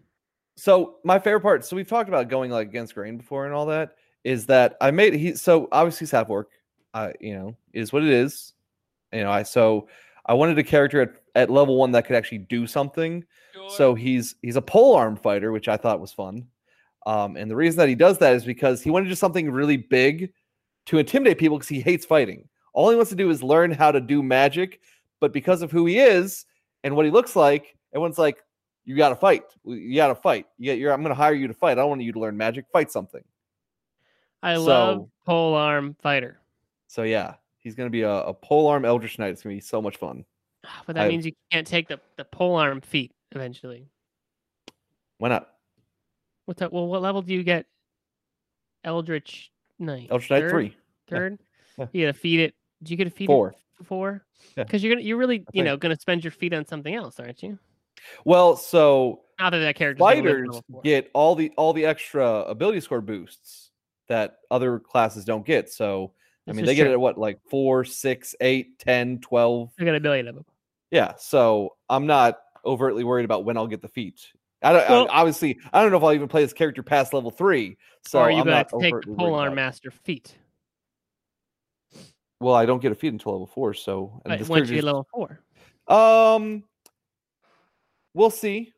[0.58, 1.65] So my favorite part.
[1.65, 3.95] So we've talked about going like against grain before and all that.
[4.25, 6.49] Is that I made he so obviously he's half orc.
[6.93, 8.53] I you know is what it is.
[9.13, 9.88] You know I so
[10.25, 13.23] I wanted a character at, at level one that could actually do something.
[13.69, 16.47] So he's he's a pole arm fighter, which I thought was fun.
[17.05, 19.49] Um, and the reason that he does that is because he wanted to do something
[19.51, 20.33] really big
[20.88, 22.47] to intimidate people because he hates fighting.
[22.73, 24.81] All he wants to do is learn how to do magic,
[25.19, 26.45] but because of who he is
[26.83, 28.43] and what he looks like, everyone's like,
[28.85, 29.43] "You got to fight.
[29.63, 30.47] You got to fight.
[30.57, 31.73] You, you're, I'm going to hire you to fight.
[31.73, 32.65] I don't want you to learn magic.
[32.73, 33.23] Fight something."
[34.45, 36.39] I love pole arm fighter,
[36.88, 39.29] So yeah, he's going to be a, a pole arm Eldritch Knight.
[39.31, 40.23] It's going to be so much fun.
[40.65, 43.88] Ah, but that I- means you can't take the the pole arm feat eventually.
[45.17, 45.49] Why not?
[46.45, 46.71] What's that?
[46.71, 47.65] well, what level do you get?
[48.84, 50.08] Eldritch Knight.
[50.12, 50.51] Eldritch Knight Third?
[50.51, 50.65] three,
[51.12, 51.17] Yeah.
[51.17, 51.39] Third.
[51.77, 51.88] Yeah.
[51.91, 52.55] You gotta feed it.
[52.84, 53.49] Did you get to feed four.
[53.79, 54.25] it four?
[54.55, 54.63] Yeah.
[54.63, 57.41] Because you're gonna you're really you know gonna spend your feat on something else, aren't
[57.43, 57.58] you?
[58.23, 63.01] Well, so Not that that character fighters get all the all the extra ability score
[63.01, 63.71] boosts
[64.07, 65.69] that other classes don't get.
[65.71, 66.13] So
[66.47, 69.71] I This mean, they get it at what like four, six, eight, 10, 12.
[69.79, 70.45] I got a billion of them.
[70.91, 71.13] Yeah.
[71.17, 74.21] So I'm not overtly worried about when I'll get the feat.
[74.61, 77.29] I don't I- obviously I don't know if I'll even play this character past level
[77.31, 77.77] three.
[78.07, 79.55] So are you I'm gonna take overtly the worried polearm about it.
[79.55, 80.35] master feat
[82.39, 83.73] Well, I don't get a feat until level four.
[83.73, 85.39] So and this once you get level four?
[85.87, 86.63] Um,
[88.13, 88.71] we'll see.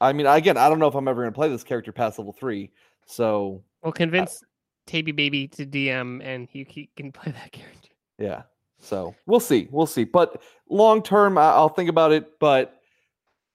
[0.00, 2.18] I mean, again, I don't know if I'm ever going to play this character past
[2.18, 2.70] level three.
[3.06, 4.42] So Well, convince
[4.88, 7.90] Taby Baby to DM, and you he can play that character.
[8.18, 8.42] yeah,
[8.80, 10.04] so we'll see, we'll see.
[10.04, 12.38] But long term, I'll think about it.
[12.40, 12.80] But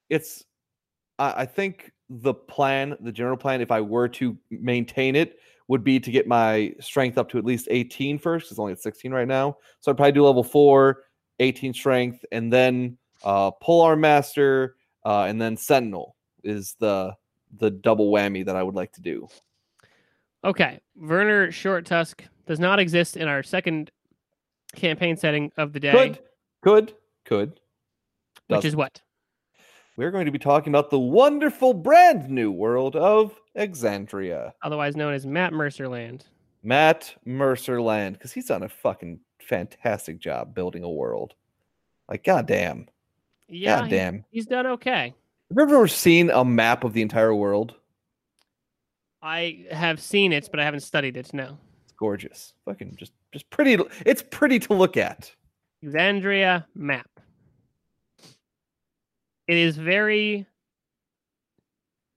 [0.08, 0.44] it's,
[1.18, 5.82] I, I think the plan, the general plan, if I were to maintain it, would
[5.82, 8.50] be to get my strength up to at least 18 first.
[8.50, 11.04] It's only at 16 right now, so I'd probably do level four,
[11.40, 17.14] 18 strength, and then uh, pole arm master, uh, and then sentinel is the
[17.58, 19.28] the double whammy that I would like to do.
[20.44, 23.90] Okay, Werner Short Tusk does not exist in our second
[24.76, 26.18] campaign setting of the day, Could,
[26.62, 26.92] could,
[27.24, 27.48] could.
[28.48, 28.68] which Doesn't.
[28.68, 29.00] is what?
[29.96, 34.52] We're going to be talking about the wonderful brand new world of Exandria.
[34.62, 36.26] Otherwise known as Matt Mercer Land.
[36.62, 41.34] Matt Mercer Land, because he's done a fucking fantastic job building a world.
[42.08, 42.88] Like, goddamn.
[43.48, 44.24] Yeah, he- goddamn.
[44.30, 45.14] he's done okay.
[45.56, 47.74] Have you ever seen a map of the entire world?
[49.24, 51.32] I have seen it, but I haven't studied it.
[51.32, 52.52] No, It's gorgeous.
[52.66, 55.32] Fucking just just pretty it's pretty to look at.
[55.82, 57.08] Exandria map.
[59.48, 60.46] It is very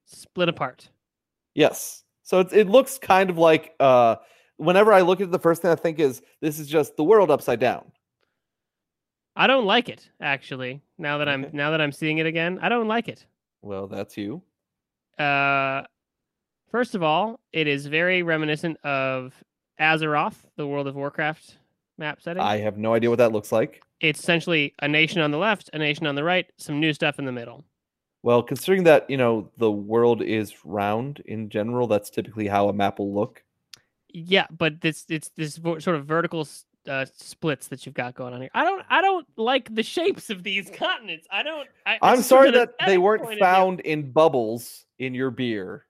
[0.05, 0.89] split apart.
[1.55, 2.03] Yes.
[2.23, 4.17] So it, it looks kind of like uh
[4.57, 7.03] whenever I look at it, the first thing I think is this is just the
[7.05, 7.89] world upside down.
[9.37, 10.81] I don't like it actually.
[10.97, 11.55] Now that I'm Okay.
[11.55, 13.25] now that I'm seeing it again, I don't like it.
[13.61, 14.41] Well, that's you.
[15.17, 15.83] Uh,
[16.69, 19.33] first of all, it is very reminiscent of
[19.79, 21.57] Azeroth, the World of Warcraft
[21.97, 22.41] map setting.
[22.41, 23.81] I have no idea what that looks like.
[23.99, 27.19] It's essentially a nation on the left, a nation on the right, some new stuff
[27.19, 27.63] in the middle.
[28.23, 32.73] Well, considering that, you know, the world is round in general, that's typically how a
[32.73, 33.43] map will look.
[34.09, 36.47] Yeah, but this it's this sort of vertical
[36.87, 38.49] uh, splits that you've got going on here.
[38.53, 41.27] I don't I don't like the shapes of these continents.
[41.31, 41.67] I don't.
[41.85, 43.45] I, I'm sorry that they weren't point of view.
[43.45, 45.85] found in bubbles in your beer,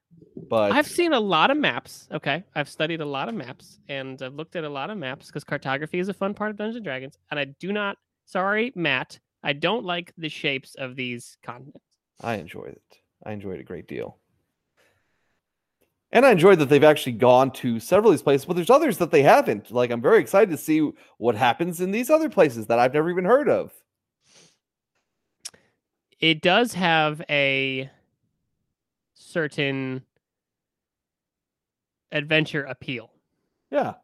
[0.50, 2.08] but I've seen a lot of maps.
[2.12, 5.28] Okay, I've studied a lot of maps and I've looked at a lot of maps
[5.28, 7.18] because cartography is a fun part of Dungeons and Dragons.
[7.32, 7.98] And I do not.
[8.26, 9.20] Sorry, Matt.
[9.44, 11.84] I don't like the shapes of these continents.
[12.22, 12.98] I enjoyed it.
[13.26, 14.18] I enjoyed it a great deal.
[16.12, 18.98] And I enjoyed that they've actually gone to several of these places, but there's others
[18.98, 19.72] that they haven't.
[19.72, 23.10] Like, I'm very excited to see what happens in these other places that I've never
[23.10, 23.74] even heard of.
[26.20, 27.90] It does have a
[29.14, 30.04] certain
[32.12, 33.12] adventure appeal.
[33.72, 33.96] Yeah.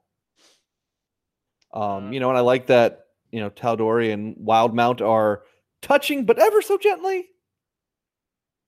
[1.74, 5.44] Um, Uh, you know, and I like that, you know, Tal'Dorei and Wildemount are
[5.82, 7.30] touching, but ever so gently.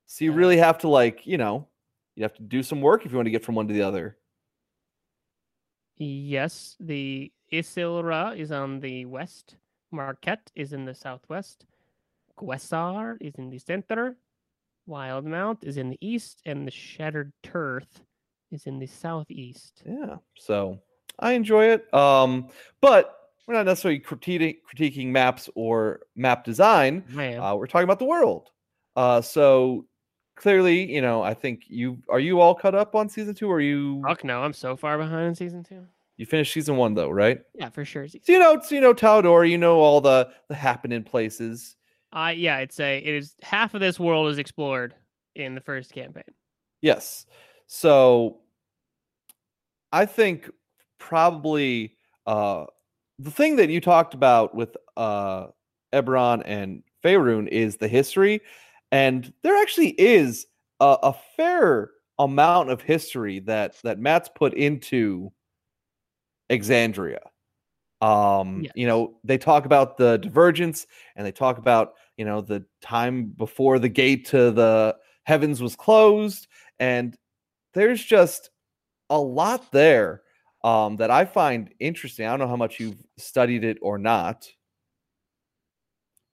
[0.07, 0.37] So you Yeah.
[0.37, 1.67] really have to like, you know,
[2.15, 3.81] you have to do some work if you want to get from one to the
[3.81, 4.17] other.
[5.97, 9.57] Yes, the Issylra is on the west.
[9.91, 11.65] Marquet is in the southwest.
[12.37, 14.17] Gwessar is in the center.
[14.89, 17.85] Wildemount is in the east, and the Shattered Turf
[18.51, 19.84] is in the southeast.
[19.86, 20.17] Yeah.
[20.38, 20.79] So
[21.19, 21.93] I enjoy it.
[21.93, 22.49] Um,
[22.81, 23.15] but
[23.47, 27.03] we're not necessarily critiquing, critiquing maps or map design.
[27.17, 28.49] Uh, we're talking about the world.
[28.95, 29.86] Uh, so
[30.36, 33.58] clearly, you know, I think you are you all caught up on season two, or
[33.58, 35.86] are you fuck no, I'm so far behind in season two.
[36.17, 37.39] you finished season one though, right?
[37.53, 38.08] Yeah, for sure.
[38.08, 41.75] So you know, so you know Tal'Dorei, you know all the the happening places.
[42.12, 44.95] I yeah, it's a it is half of this world is explored
[45.36, 46.23] in the first campaign.
[46.81, 47.25] Yes.
[47.67, 48.39] So
[49.91, 50.49] I think
[50.99, 52.65] probably uh
[53.19, 55.47] the thing that you talked about with uh
[55.93, 58.41] Eberron and Faerun is the history.
[58.91, 60.47] And there actually is
[60.80, 65.32] a, a fair amount of history that that Matt's put into
[66.49, 67.19] Exandria.
[68.01, 72.65] Um, you know, they talk about the divergence and they talk about, you know, the
[72.82, 76.47] time before the gate to the heavens was closed
[76.80, 77.17] and
[77.75, 78.49] there's just
[79.09, 80.23] a lot there
[80.63, 82.25] um, that I find interesting.
[82.25, 84.49] I don't know how much you've studied it or not,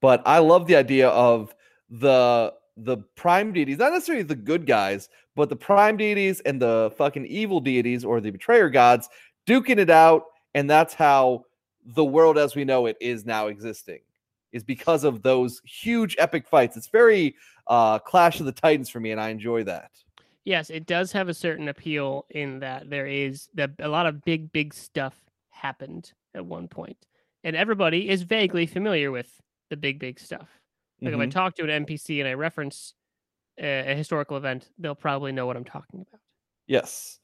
[0.00, 1.54] but I love the idea of
[1.90, 6.90] the the prime deities, not necessarily the good guys, but the prime deities and the
[6.96, 9.10] fucking evil deities or the betrayer gods
[9.46, 10.24] duking it out,
[10.54, 11.44] and that's how
[11.84, 14.00] the world as we know it is now existing.
[14.52, 16.76] Is because of those huge epic fights.
[16.76, 17.34] It's very
[17.66, 19.90] uh Clash of the Titans for me, and I enjoy that.
[20.44, 24.22] Yes, it does have a certain appeal in that there is that a lot of
[24.24, 27.06] big, big stuff happened at one point,
[27.44, 30.48] and everybody is vaguely familiar with the big, big stuff.
[31.04, 31.30] Like if I Mhm.
[31.32, 32.94] talk to an NPC and I reference
[33.58, 36.20] a, a historical event, they'll probably know what I'm talking about.
[36.66, 37.18] Yes.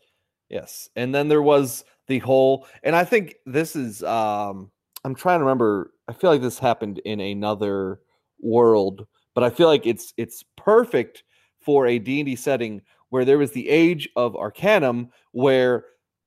[0.49, 0.89] Yes.
[0.97, 4.73] And then there was the whole and I think this is um
[5.05, 8.01] I'm trying to remember I feel like this happened in another
[8.41, 11.25] world, but I feel like it's it's perfect
[11.61, 15.85] for a D&D setting where there was the age of Arcanum where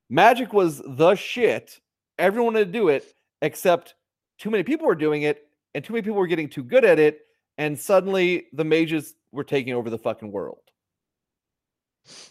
[0.09, 1.79] magic was the shit.
[2.17, 3.95] Everyone wanted to do it except
[4.37, 6.99] too many people were doing it and too many people were getting too good at
[6.99, 7.21] it
[7.57, 10.61] and suddenly the mages were taking over the fucking world.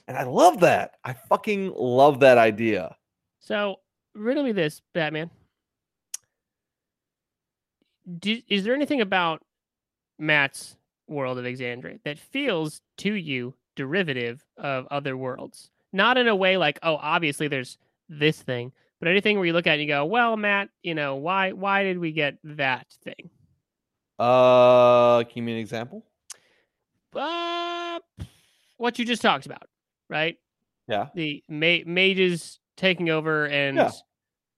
[0.09, 0.93] And I love that.
[1.05, 2.97] I fucking love that idea.
[3.39, 3.77] So,
[4.15, 5.31] riddle me this, Batman.
[8.19, 9.43] Do, is there anything about
[10.19, 15.71] Matt's world of Exandria that feels to you derivative of other worlds?
[15.93, 17.79] Not in a way like, oh, obviously there's
[18.11, 20.95] this thing, but anything where you look at it and you go, well, Matt, you
[20.95, 23.31] know, why why did we get that thing?
[24.19, 26.05] Uh, can you give me an example?
[27.15, 27.99] Uh,
[28.77, 29.65] what you just talked about,
[30.09, 30.37] right?
[30.89, 31.07] Yeah.
[31.15, 33.91] The ma- mages taking over and Yeah.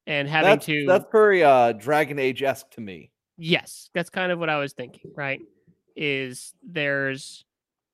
[0.07, 3.11] and having That's, to that's very uh Dragon Age esque to me.
[3.39, 5.41] yes that's kind of what i was thinking right
[5.97, 7.45] is there's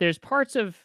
[0.01, 0.77] there's parts of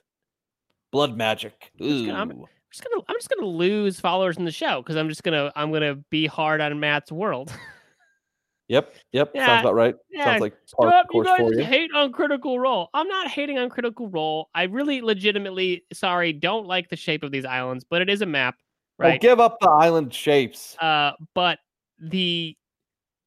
[0.93, 1.71] Blood magic.
[1.81, 2.11] I'm- Ooh.
[2.13, 5.51] I'm just gonna i'm just gonna lose followers in the show because i'm just gonna
[5.55, 7.53] i'm gonna be hard on matt's world
[8.69, 8.95] Yep.
[9.11, 9.31] Yep.
[9.35, 9.93] Yeah, Sounds about right.
[10.09, 11.63] yeah, Sounds like part Stop, you guys for you.
[11.65, 16.65] hate on critical role i'm not hating on critical role i really legitimately sorry don't
[16.65, 18.63] like the shape of these islands but it is a map Oh,
[19.05, 20.75] right give up the island shapes.
[20.79, 21.59] uh but
[21.99, 22.55] the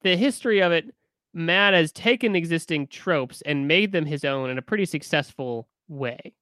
[0.03, 0.93] the history of it
[1.35, 6.33] matt has taken existing tropes and made them his own in a pretty successful way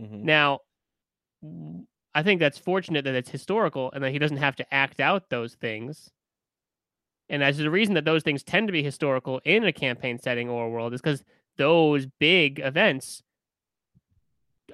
[0.00, 0.24] Mhm.
[0.24, 0.60] Now,
[2.14, 5.28] I think that's fortunate that it's historical and that he doesn't have to act out
[5.28, 6.10] those things.
[7.28, 10.48] And as the reason that those things tend to be historical in a campaign setting
[10.48, 11.24] or a world is because
[11.56, 13.22] those big events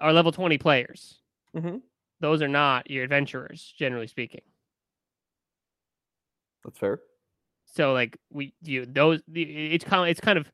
[0.01, 1.21] are level 20 players.
[1.55, 1.83] Mhm.
[2.21, 4.43] Those are not your adventurers, generally speaking.
[6.65, 7.01] That's fair.
[7.65, 10.51] So like we you those the- it's kind it's kind of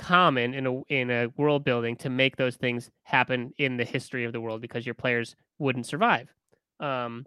[0.00, 4.24] common in a in a world building to make those things happen in the history
[4.24, 6.32] of the world because your players wouldn't survive.
[6.80, 7.26] Um,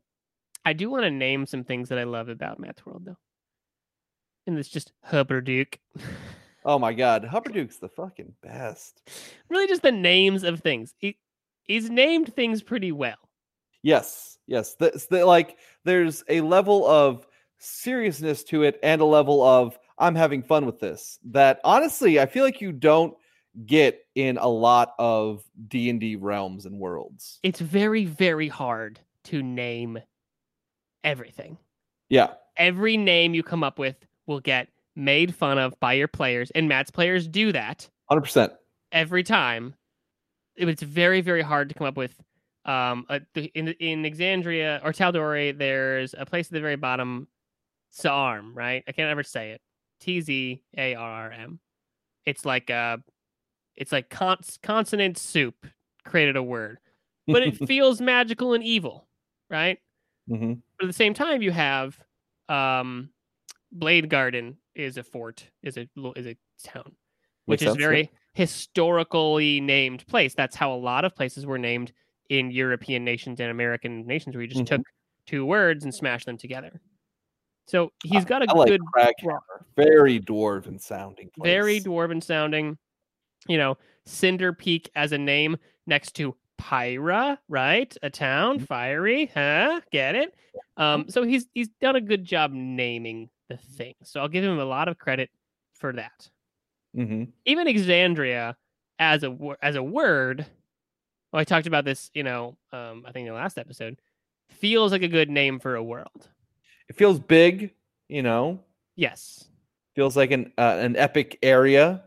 [0.66, 3.18] I do want to name some things that I love about Matt's world though,
[4.48, 5.76] and it's just Hupperdook.
[6.66, 7.28] Oh my god.
[7.30, 9.02] Hupperdook's the fucking best.
[9.50, 10.94] really, just the names of things.
[10.98, 11.18] He,
[11.64, 13.18] he's named things pretty well.
[13.82, 14.76] Yes, yes.
[14.76, 20.16] That's the, like there's a level of seriousness to it and a level of I'm
[20.16, 23.16] having fun with this that honestly I feel like you don't
[23.66, 27.40] get in a lot of D&D realms and worlds.
[27.44, 30.00] It's very very hard to name
[31.04, 31.58] everything.
[32.10, 32.34] Yeah.
[32.58, 33.96] every name you come up with
[34.28, 38.52] will get made fun of by your players, and Matt's players do that 100%.
[38.92, 39.76] every time.
[40.56, 42.14] It's very, very hard to come up with.
[42.66, 43.22] Um, a,
[43.56, 47.28] in in Exandria or Tal'Dorei, there's a place at the very bottom,
[47.90, 48.84] Sarm, right?
[48.88, 49.62] I can't ever say it.
[50.04, 51.60] T Z A R R M.
[52.26, 52.98] It's like uh
[53.76, 55.66] it's like cons- consonant soup
[56.06, 56.78] created a word,
[57.28, 59.08] but it feels magical and evil,
[59.50, 59.78] right?
[60.30, 60.54] Mm-hmm.
[60.78, 61.98] but at the same time you have
[62.48, 63.10] um
[63.74, 66.96] blade garden is a fort is a is a town
[67.46, 67.88] which Makes is sense, yeah.
[67.88, 71.92] very historically named place that's how a lot of places were named
[72.30, 74.68] in european nations and american nations where you just Mhm.
[74.78, 74.82] took
[75.28, 76.80] two words and smashed them together
[77.68, 79.40] so he's got a I like good Kraghammer.
[79.76, 81.44] Very dwarven sounding place.
[81.50, 82.78] very dwarven sounding
[83.48, 85.58] you know cinder peak as a name
[85.88, 87.96] next to Pyrah right?
[88.04, 88.66] A town Mm-hmm.
[88.66, 89.82] fiery huh?
[89.92, 90.34] Get it?
[90.78, 93.96] Um so he's he's done a good job naming the thing.
[94.04, 95.30] So i'll give him a lot of credit
[95.74, 96.30] for that.
[96.96, 97.30] Mhm.
[97.46, 98.56] even exandria
[99.00, 100.46] as a as a word
[101.32, 104.00] well i talked about this you know um i think in the last episode
[104.52, 106.30] feels like a good name for a world
[106.90, 107.74] It feels big,
[108.08, 108.60] you know.
[108.96, 109.46] yes
[109.96, 112.04] Feels like an uh, an epic area.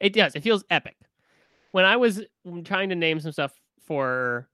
[0.00, 0.34] It does.
[0.34, 0.96] It feels epic.
[1.72, 3.52] When I was mm, trying to name some stuff
[3.86, 4.48] for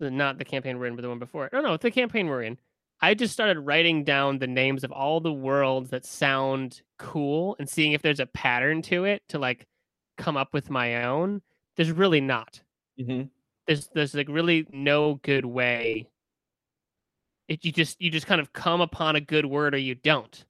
[0.00, 1.52] the not the campaign we're in, but the one before it.
[1.52, 2.58] No, no, the campaign we're in.
[3.00, 7.68] I just started writing down the names of all the worlds that sound cool and
[7.68, 9.66] seeing if there's a pattern to it to like
[10.16, 11.42] come up with my own.
[11.76, 12.62] There's really not.
[12.98, 13.28] Mhm.
[13.66, 16.08] There's there's like really no good way.
[17.48, 20.44] It you just you just kind of come upon a good word or you don't.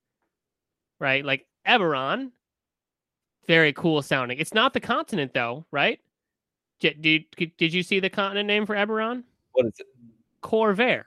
[1.01, 1.25] Right?
[1.25, 2.31] Like Eberron,
[3.47, 4.39] very cool sounding.
[4.39, 5.99] It's not the continent though, right?
[6.81, 7.25] Did did,
[7.57, 9.25] did you see the continent name for Eberron?
[9.53, 9.87] What is it?
[10.43, 11.05] Khorvaire.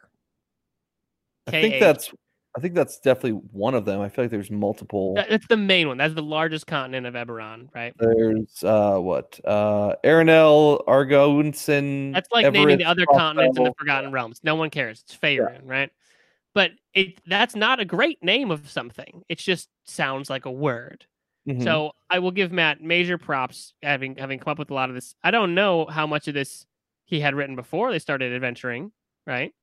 [1.47, 2.11] I think that's
[2.56, 4.02] I think that's definitely one of them.
[4.02, 5.14] I feel like there's multiple.
[5.16, 5.98] That- That's the main one.
[5.98, 7.93] That's the largest continent of Eberron, right?
[8.00, 9.39] There's uh what?
[9.45, 12.14] Uh Aerenal, Argonnessen.
[12.14, 13.74] That's like naming the Everest, other continents in the.
[13.78, 14.39] Forgotten Realms.
[14.43, 15.04] No one cares.
[15.06, 15.91] It's Faerun, right?
[16.56, 19.24] But it that's not a great name of something.
[19.30, 21.06] It just sounds like a word.
[21.48, 21.64] Mhm.
[21.64, 24.95] So I will give Matt major props having having come up with a lot of
[24.95, 25.14] this.
[25.24, 26.66] I don't know how much of this
[27.06, 28.91] he had written before they started adventuring,
[29.28, 29.54] right?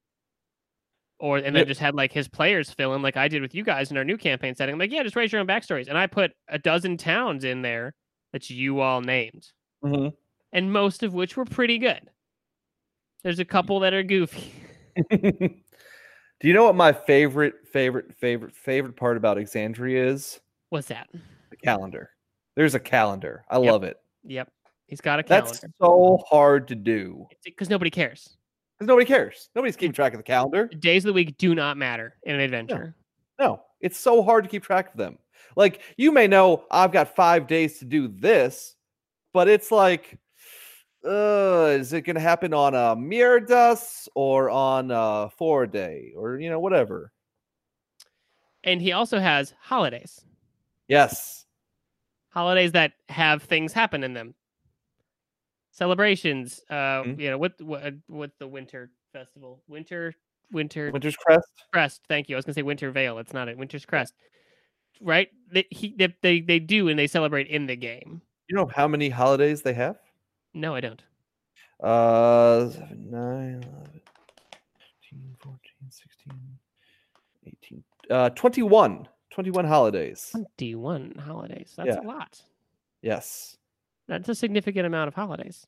[1.20, 3.62] Or and then just had like his players fill in like I did with you
[3.64, 4.72] guys in our new campaign setting.
[4.74, 5.88] I'm like, yeah, just write your own backstories.
[5.88, 7.94] And I put a dozen towns in there
[8.32, 9.46] that you all named.
[9.84, 10.12] Mhm.
[10.52, 12.10] And most of which were pretty good.
[13.22, 14.52] There's a couple that are goofy.
[15.10, 20.40] Do you know what my favorite, favorite, favorite, favorite part about Exandria is?
[20.70, 21.08] What's that?
[21.50, 22.10] The calendar.
[22.56, 23.44] There's a calendar.
[23.48, 23.72] I Yep.
[23.72, 23.96] love it.
[24.24, 24.50] Yep.
[24.88, 25.48] He's got a calendar.
[25.50, 28.36] That's so hard to do Because nobody cares.
[28.84, 29.48] Because nobody cares.
[29.54, 30.66] Nobody's keeping track of the calendar.
[30.66, 32.94] Days of the week do not matter in an adventure.
[33.38, 35.18] No, it's so hard to keep track of them.
[35.56, 38.76] Like you may know I've got five days to do this,
[39.32, 40.18] but it's like,
[41.04, 46.38] uh, is it going to happen on a Mirdas or on a four day or
[46.38, 47.12] you know whatever?
[48.62, 50.24] And he also has holidays.
[50.88, 51.44] Yes,
[52.34, 54.34] Holidays that have things happen in them.
[55.74, 56.60] Celebrations.
[56.70, 57.18] Uh, Mhm.
[57.20, 59.60] you know, what what what's the winter festival?
[59.66, 60.14] Winter
[60.52, 61.48] winter Winter's Crest.
[61.72, 62.02] crest.
[62.08, 62.36] Thank you.
[62.36, 63.18] I was gonna say winter veil.
[63.18, 63.58] It's not it.
[63.58, 64.14] Winter's crest.
[65.00, 65.28] Right?
[65.50, 68.22] They, he, they they they do and they celebrate in the game.
[68.48, 69.98] You know how many holidays they have?
[70.54, 71.02] No, I don't.
[71.80, 74.00] Uh, 7, 9, 11,
[75.10, 76.58] 13, 14, 16,
[77.46, 79.08] 18, uh, 21.
[79.30, 80.28] 21 holidays.
[80.30, 81.72] Twenty-one holidays.
[81.76, 82.00] That's Yeah.
[82.00, 82.40] a lot.
[83.02, 83.58] Yes.
[84.08, 85.66] That's a significant amount of holidays.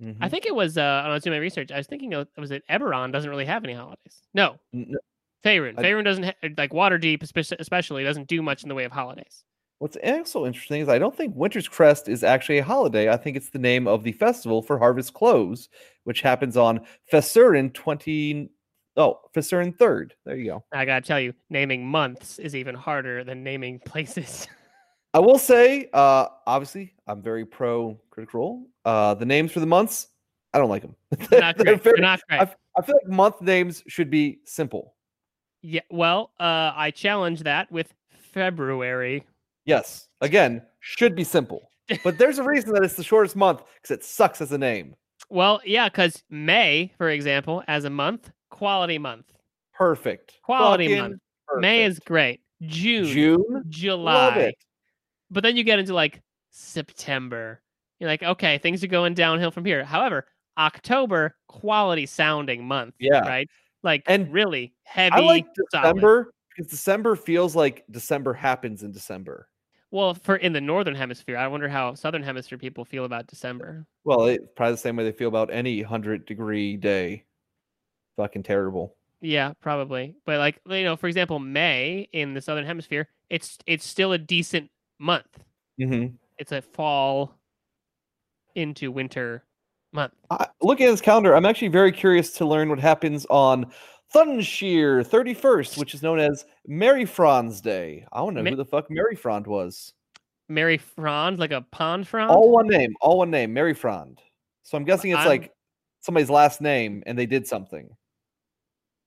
[0.00, 0.30] I Mhm.
[0.30, 3.12] think it was uh I was doing my research, I was thinking was it Eberron
[3.12, 4.22] doesn't really have any holidays.
[4.34, 4.96] No, N- n-
[5.44, 5.78] Faerun.
[5.78, 8.92] I- Faerun doesn't ha- like Waterdeep espe- especially doesn't do much in the way of
[8.92, 9.44] holidays.
[9.78, 13.10] What's also interesting is I don't think Winter's Crest is actually a holiday.
[13.10, 15.68] I think it's the name of the festival for Harvest Close,
[16.04, 16.80] which happens on
[17.12, 18.50] Fessuran 20.
[18.98, 20.12] Oh, Fessuran 3rd.
[20.24, 20.64] There you go.
[20.72, 24.46] I gotta tell you, naming months is even harder than naming places.
[25.16, 28.66] I will say, uh, obviously, I'm very pro Critical Role.
[28.84, 30.08] Uh, the names for the months,
[30.52, 30.94] I don't like them.
[31.30, 31.82] They're not great.
[31.82, 32.42] They're not great.
[32.42, 34.94] I, I feel like month names should be simple.
[35.62, 35.80] Yeah.
[35.90, 39.24] Well, uh, I challenge that with February.
[39.64, 40.08] Yes.
[40.20, 41.70] Again, should be simple.
[42.04, 44.96] But there's a reason that it's the shortest month because it sucks as a name.
[45.30, 49.32] Well, yeah, because May, for example, as a month, quality month.
[49.72, 50.34] Perfect.
[50.42, 51.20] Quality Fucking month.
[51.56, 52.42] May is great.
[52.60, 53.64] June, June.
[53.70, 54.52] July.
[55.30, 57.60] But then you get into like September.
[57.98, 59.84] You're like, okay, things are going downhill from here.
[59.84, 60.26] However,
[60.58, 62.94] October, quality sounding month.
[62.98, 63.20] Yeah.
[63.20, 63.48] Right?
[63.82, 65.16] Like And really heavy.
[65.16, 65.94] I like solid.
[65.94, 69.48] December because December feels like December happens in December.
[69.90, 73.86] Well, for in the northern hemisphere, I wonder how southern hemisphere people feel about December.
[74.04, 77.24] Well, it, probably the same way they feel about any 100 degree day.
[78.16, 78.96] Fucking terrible.
[79.20, 80.16] Yeah, probably.
[80.24, 84.18] But like you know, for example, May in the southern hemisphere, it's it's still a
[84.18, 85.26] decent month.
[85.80, 86.14] Mm-hmm.
[86.38, 87.34] It's a fall
[88.54, 89.44] into winter
[89.92, 90.12] month.
[90.30, 93.66] I, looking at this calendar, I'm actually very curious to learn what happens on
[94.14, 98.06] Thunsheer 31st, which is known as Mary Franz Day.
[98.12, 99.92] I want to know Ma- who the fuck Mary Frond was.
[100.48, 102.30] Mary Frond, like a pond frond.
[102.30, 104.20] All one name, all one name, Mary Frond.
[104.62, 105.52] So I'm guessing it's I'm- like
[106.00, 107.88] somebody's last name and they did something.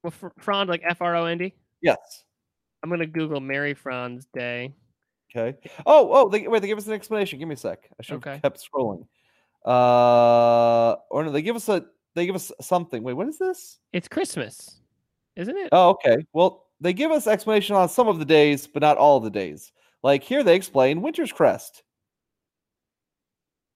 [0.04, 1.54] Well, fr- frond like F R O N D.
[1.82, 1.98] Yes.
[2.84, 4.74] I'm gonna Google Mary Frond's day.
[5.36, 5.58] Okay.
[5.86, 7.40] Oh, oh, they, wait, they give us an explanation.
[7.40, 7.90] Give me a sec.
[8.00, 8.40] I should have Okay.
[8.40, 9.06] kept scrolling.
[9.66, 13.04] Uh, or no, they give us a, they give us something.
[13.04, 13.80] Wait, what is this?
[13.94, 14.80] It's Christmas,
[15.36, 15.70] isn't it?
[15.72, 16.26] Oh, okay.
[16.34, 19.30] Well, they give us explanation on some of the days, but not all of the
[19.30, 19.72] days.
[20.02, 21.84] Like here, they explain Winter's Crest.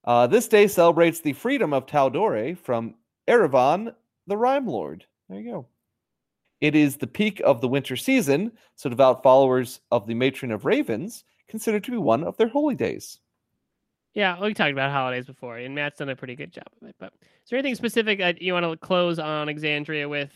[0.06, 2.96] Uh, this day celebrates the freedom of Tal'Dorei from
[3.28, 3.94] Errevon,
[4.28, 5.04] the Rimelord.
[5.30, 5.68] There you go.
[6.62, 10.66] It is the peak of the winter season, so devout followers of the Matron of
[10.66, 13.20] Ravens consider to be one of their holy days.
[14.14, 16.96] Yeah, we talked about holidays before, and Matt's done a pretty good job of it.
[17.00, 20.32] But is there anything specific that you want to close on Exandria with?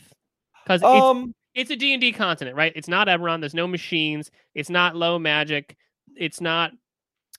[0.64, 2.72] Because it's Um, it's a D&D continent, right?
[2.74, 3.40] It's not Eberron.
[3.40, 4.30] There's no machines.
[4.54, 5.76] It's not low magic.
[6.16, 6.72] It's not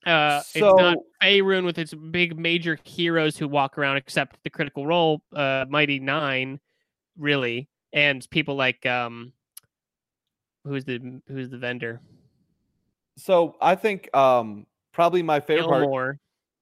[0.05, 4.49] Uh, it's So- not Faerun with its big major heroes who walk around, except the
[4.49, 6.61] Critical Role, uh, Mighty Nein,
[7.17, 9.33] really, and people like um,
[10.63, 11.99] who's the who's the vendor?
[13.19, 15.89] So I think um probably my favorite part.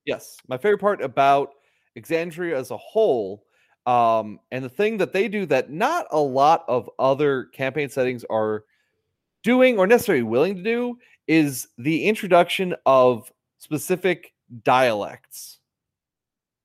[0.05, 1.51] Yes, my favorite part about
[1.97, 3.43] Exandria as a whole,
[3.86, 8.24] um, and the thing that they do that not a lot of other campaign settings
[8.30, 8.64] are
[9.43, 10.97] doing or necessarily willing to do
[11.28, 14.34] is the introduction of specific
[14.64, 15.60] dialects.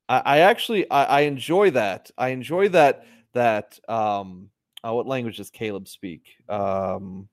[0.09, 2.11] I, I actually I, I enjoy that.
[2.19, 4.51] I enjoy that that um
[4.85, 6.37] uh, what language does Caleb speak?
[6.49, 7.29] Um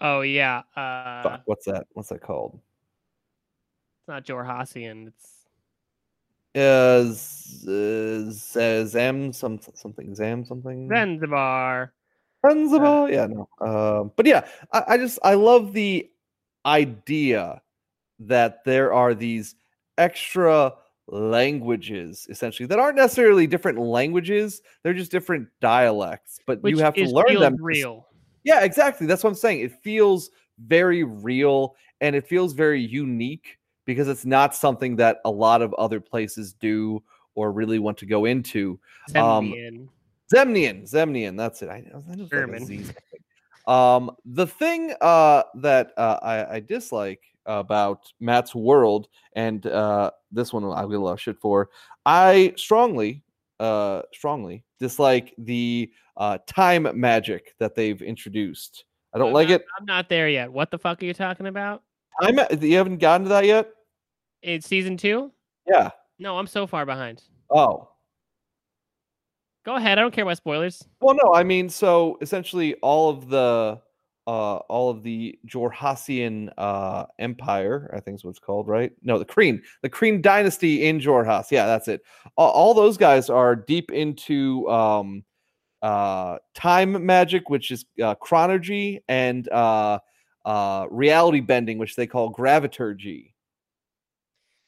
[0.00, 1.86] Oh yeah, uh, fuck, what's that?
[1.92, 2.60] What's that called?
[4.00, 5.08] it's not Xhorhasian.
[5.08, 5.38] It's
[6.54, 11.92] uh, Z- Z- Zam some something Zam something Zanzibar.
[12.46, 13.10] Zanzibar.
[13.10, 13.48] Yeah, no.
[13.60, 16.08] Um, but yeah, I, I just I love the
[16.64, 17.60] idea
[18.20, 19.56] that there are these
[19.96, 20.74] extra
[21.06, 26.38] languages essentially that aren't necessarily different languages; they're just different dialects.
[26.46, 27.56] But Which you have to learn them.
[27.60, 28.07] real.
[28.44, 29.06] Yeah, exactly.
[29.06, 29.60] That's what I'm saying.
[29.60, 30.30] It feels
[30.66, 35.72] very real and it feels very unique because it's not something that a lot of
[35.74, 37.02] other places do
[37.34, 38.78] or really want to go into.
[39.14, 39.88] Um, Zemnian.
[40.32, 41.70] Zemnian, Zemnian, that's it.
[41.70, 42.84] I, I know it's like German.
[43.66, 50.52] Um, the thing uh, that uh, I, I dislike about Matt's world, and uh, this
[50.52, 51.70] one I will love shit for,
[52.04, 53.22] I strongly,
[53.60, 58.84] uh, strongly dislike the uh, time magic that they've introduced.
[59.14, 59.66] I don't I'm like not- it.
[59.78, 60.52] I'm not there yet.
[60.52, 61.82] What the fuck are you talking about?
[62.22, 63.70] Time, ma- you haven't gotten to that yet?
[64.42, 65.32] It's season two?
[65.66, 65.90] Yeah.
[66.18, 67.22] No, I'm so far behind.
[67.50, 67.88] Oh.
[69.64, 69.98] Go ahead.
[69.98, 70.84] I don't care about spoilers.
[71.00, 73.80] Well, no, I mean, so essentially, all of the
[74.28, 78.92] uh, all of the Xhorhasian uh, Empire, I think is what it's called, right?
[79.02, 81.50] No, the Kryn, the Kryn dynasty in Xhorhas.
[81.50, 82.02] Yeah, that's it.
[82.36, 85.24] All, all those guys are deep into um,
[85.80, 89.98] uh, time magic, which is uh, chronurgy, and uh,
[90.44, 93.34] uh, reality bending, which they call graviturgy.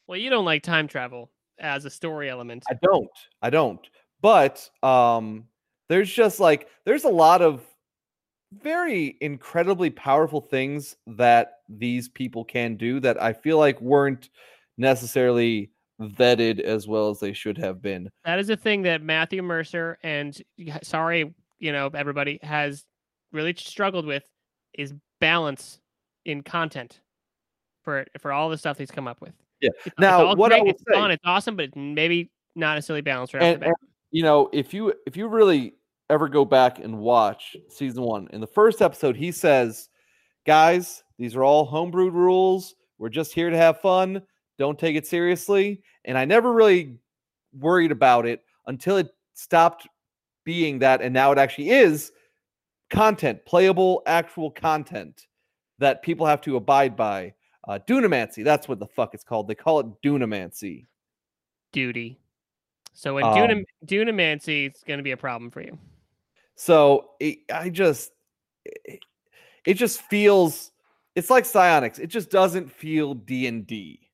[0.07, 2.65] Well, you don't like time travel as a story element.
[2.71, 3.11] I don't.
[3.43, 3.87] I don't.
[4.23, 5.45] But um
[5.91, 7.63] there's just like there's a lot of
[8.53, 14.29] very incredibly powerful things that these people can do that I feel like weren't
[14.79, 15.71] necessarily
[16.01, 18.09] vetted as well as they should have been.
[18.25, 20.37] That is a thing that Matthew Mercer and
[20.83, 22.85] sorry, you know, everybody has
[23.33, 24.25] really struggled with
[24.79, 25.79] is balance
[26.25, 27.01] in content
[27.85, 29.35] for for all the stuff he's come up with.
[29.61, 29.71] Yeah.
[29.85, 32.31] It's, Now, it's what I great, will it's say- fun, it's awesome, but it's maybe
[32.57, 33.75] not necessarily balanced right And, and,
[34.11, 35.75] you know, if you if you really
[36.11, 39.89] ever go back and watch season 1, in the first episode he says,
[40.45, 42.75] "Guys, these are all homebrewed rules.
[42.99, 44.21] We're just here to have fun.
[44.59, 46.99] Don't take it seriously." And I never really
[47.59, 49.89] worried about it until it stopped
[50.45, 52.13] being that and now it actually is
[52.91, 55.27] content, playable actual content
[55.79, 57.33] that people have to abide by.
[57.69, 59.47] Uh Dunamancy, that's what the fuck it's called.
[59.49, 60.87] They call it Dunamancy.
[61.73, 62.19] Duty.
[62.93, 65.79] So in Um, Duna, Dunamancy, it's going to be a problem for you.
[66.61, 68.13] So it, I just,
[68.67, 69.01] it,
[69.65, 70.73] it just feels,
[71.17, 71.99] it's like psionics.
[71.99, 74.11] It just doesn't feel D and D.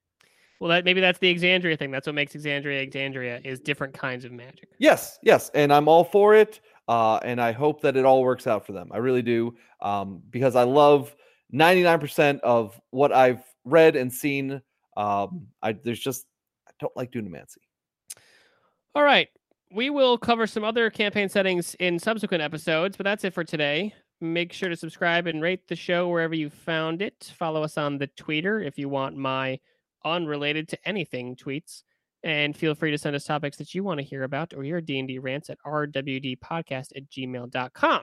[0.61, 1.91] Well, that maybe that's the Exandria thing.
[1.91, 4.69] That's what makes Exandria Exandria is different kinds of magic.
[4.79, 6.61] Yes, yes, and I'm all for it.
[6.87, 8.91] Uh, and I hope that it all works out for them.
[8.93, 11.17] I really do, um, because I love
[11.53, 14.63] 99% of what I've read and seen.
[14.97, 16.27] Um, I there's just
[16.69, 17.57] I don't like Dunamancy.
[18.95, 19.29] All right.
[19.73, 23.95] We will cover some other campaign settings in subsequent episodes, but that's it for today.
[24.21, 27.33] Make sure to subscribe and rate the show wherever you found it.
[27.37, 29.59] Follow us on the Twitter if you want my
[30.05, 31.83] unrelated to anything tweets.
[32.23, 34.81] And feel free to send us topics that you want to hear about or your
[34.81, 38.03] D&D rants at rwdpodcast at gmail.com.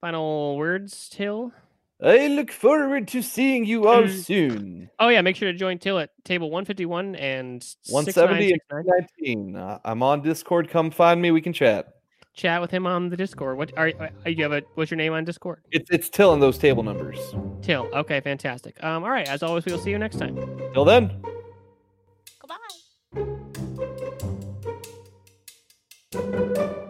[0.00, 1.52] Final words, Till?
[2.00, 4.24] I look forward to seeing you all Mm.
[4.24, 4.90] soon.
[5.00, 5.20] Oh, yeah.
[5.20, 8.86] Make sure to join Till at table 151 and 170 and
[9.18, 9.56] 19.
[9.56, 10.70] Uh, I'm on Discord.
[10.70, 11.32] Come find me.
[11.32, 11.94] We can chat.
[12.34, 13.58] Chat with him on the Discord.
[13.58, 13.90] What are,
[14.24, 15.60] are you have a what's your name on Discord?
[15.72, 17.18] It's it's Till in those table numbers.
[17.62, 17.88] Till.
[17.92, 18.76] Okay, fantastic.
[18.84, 19.28] Um, all right.
[19.28, 20.36] As always, we'll see you next time.
[20.72, 21.20] Till then.
[26.12, 26.84] Goodbye.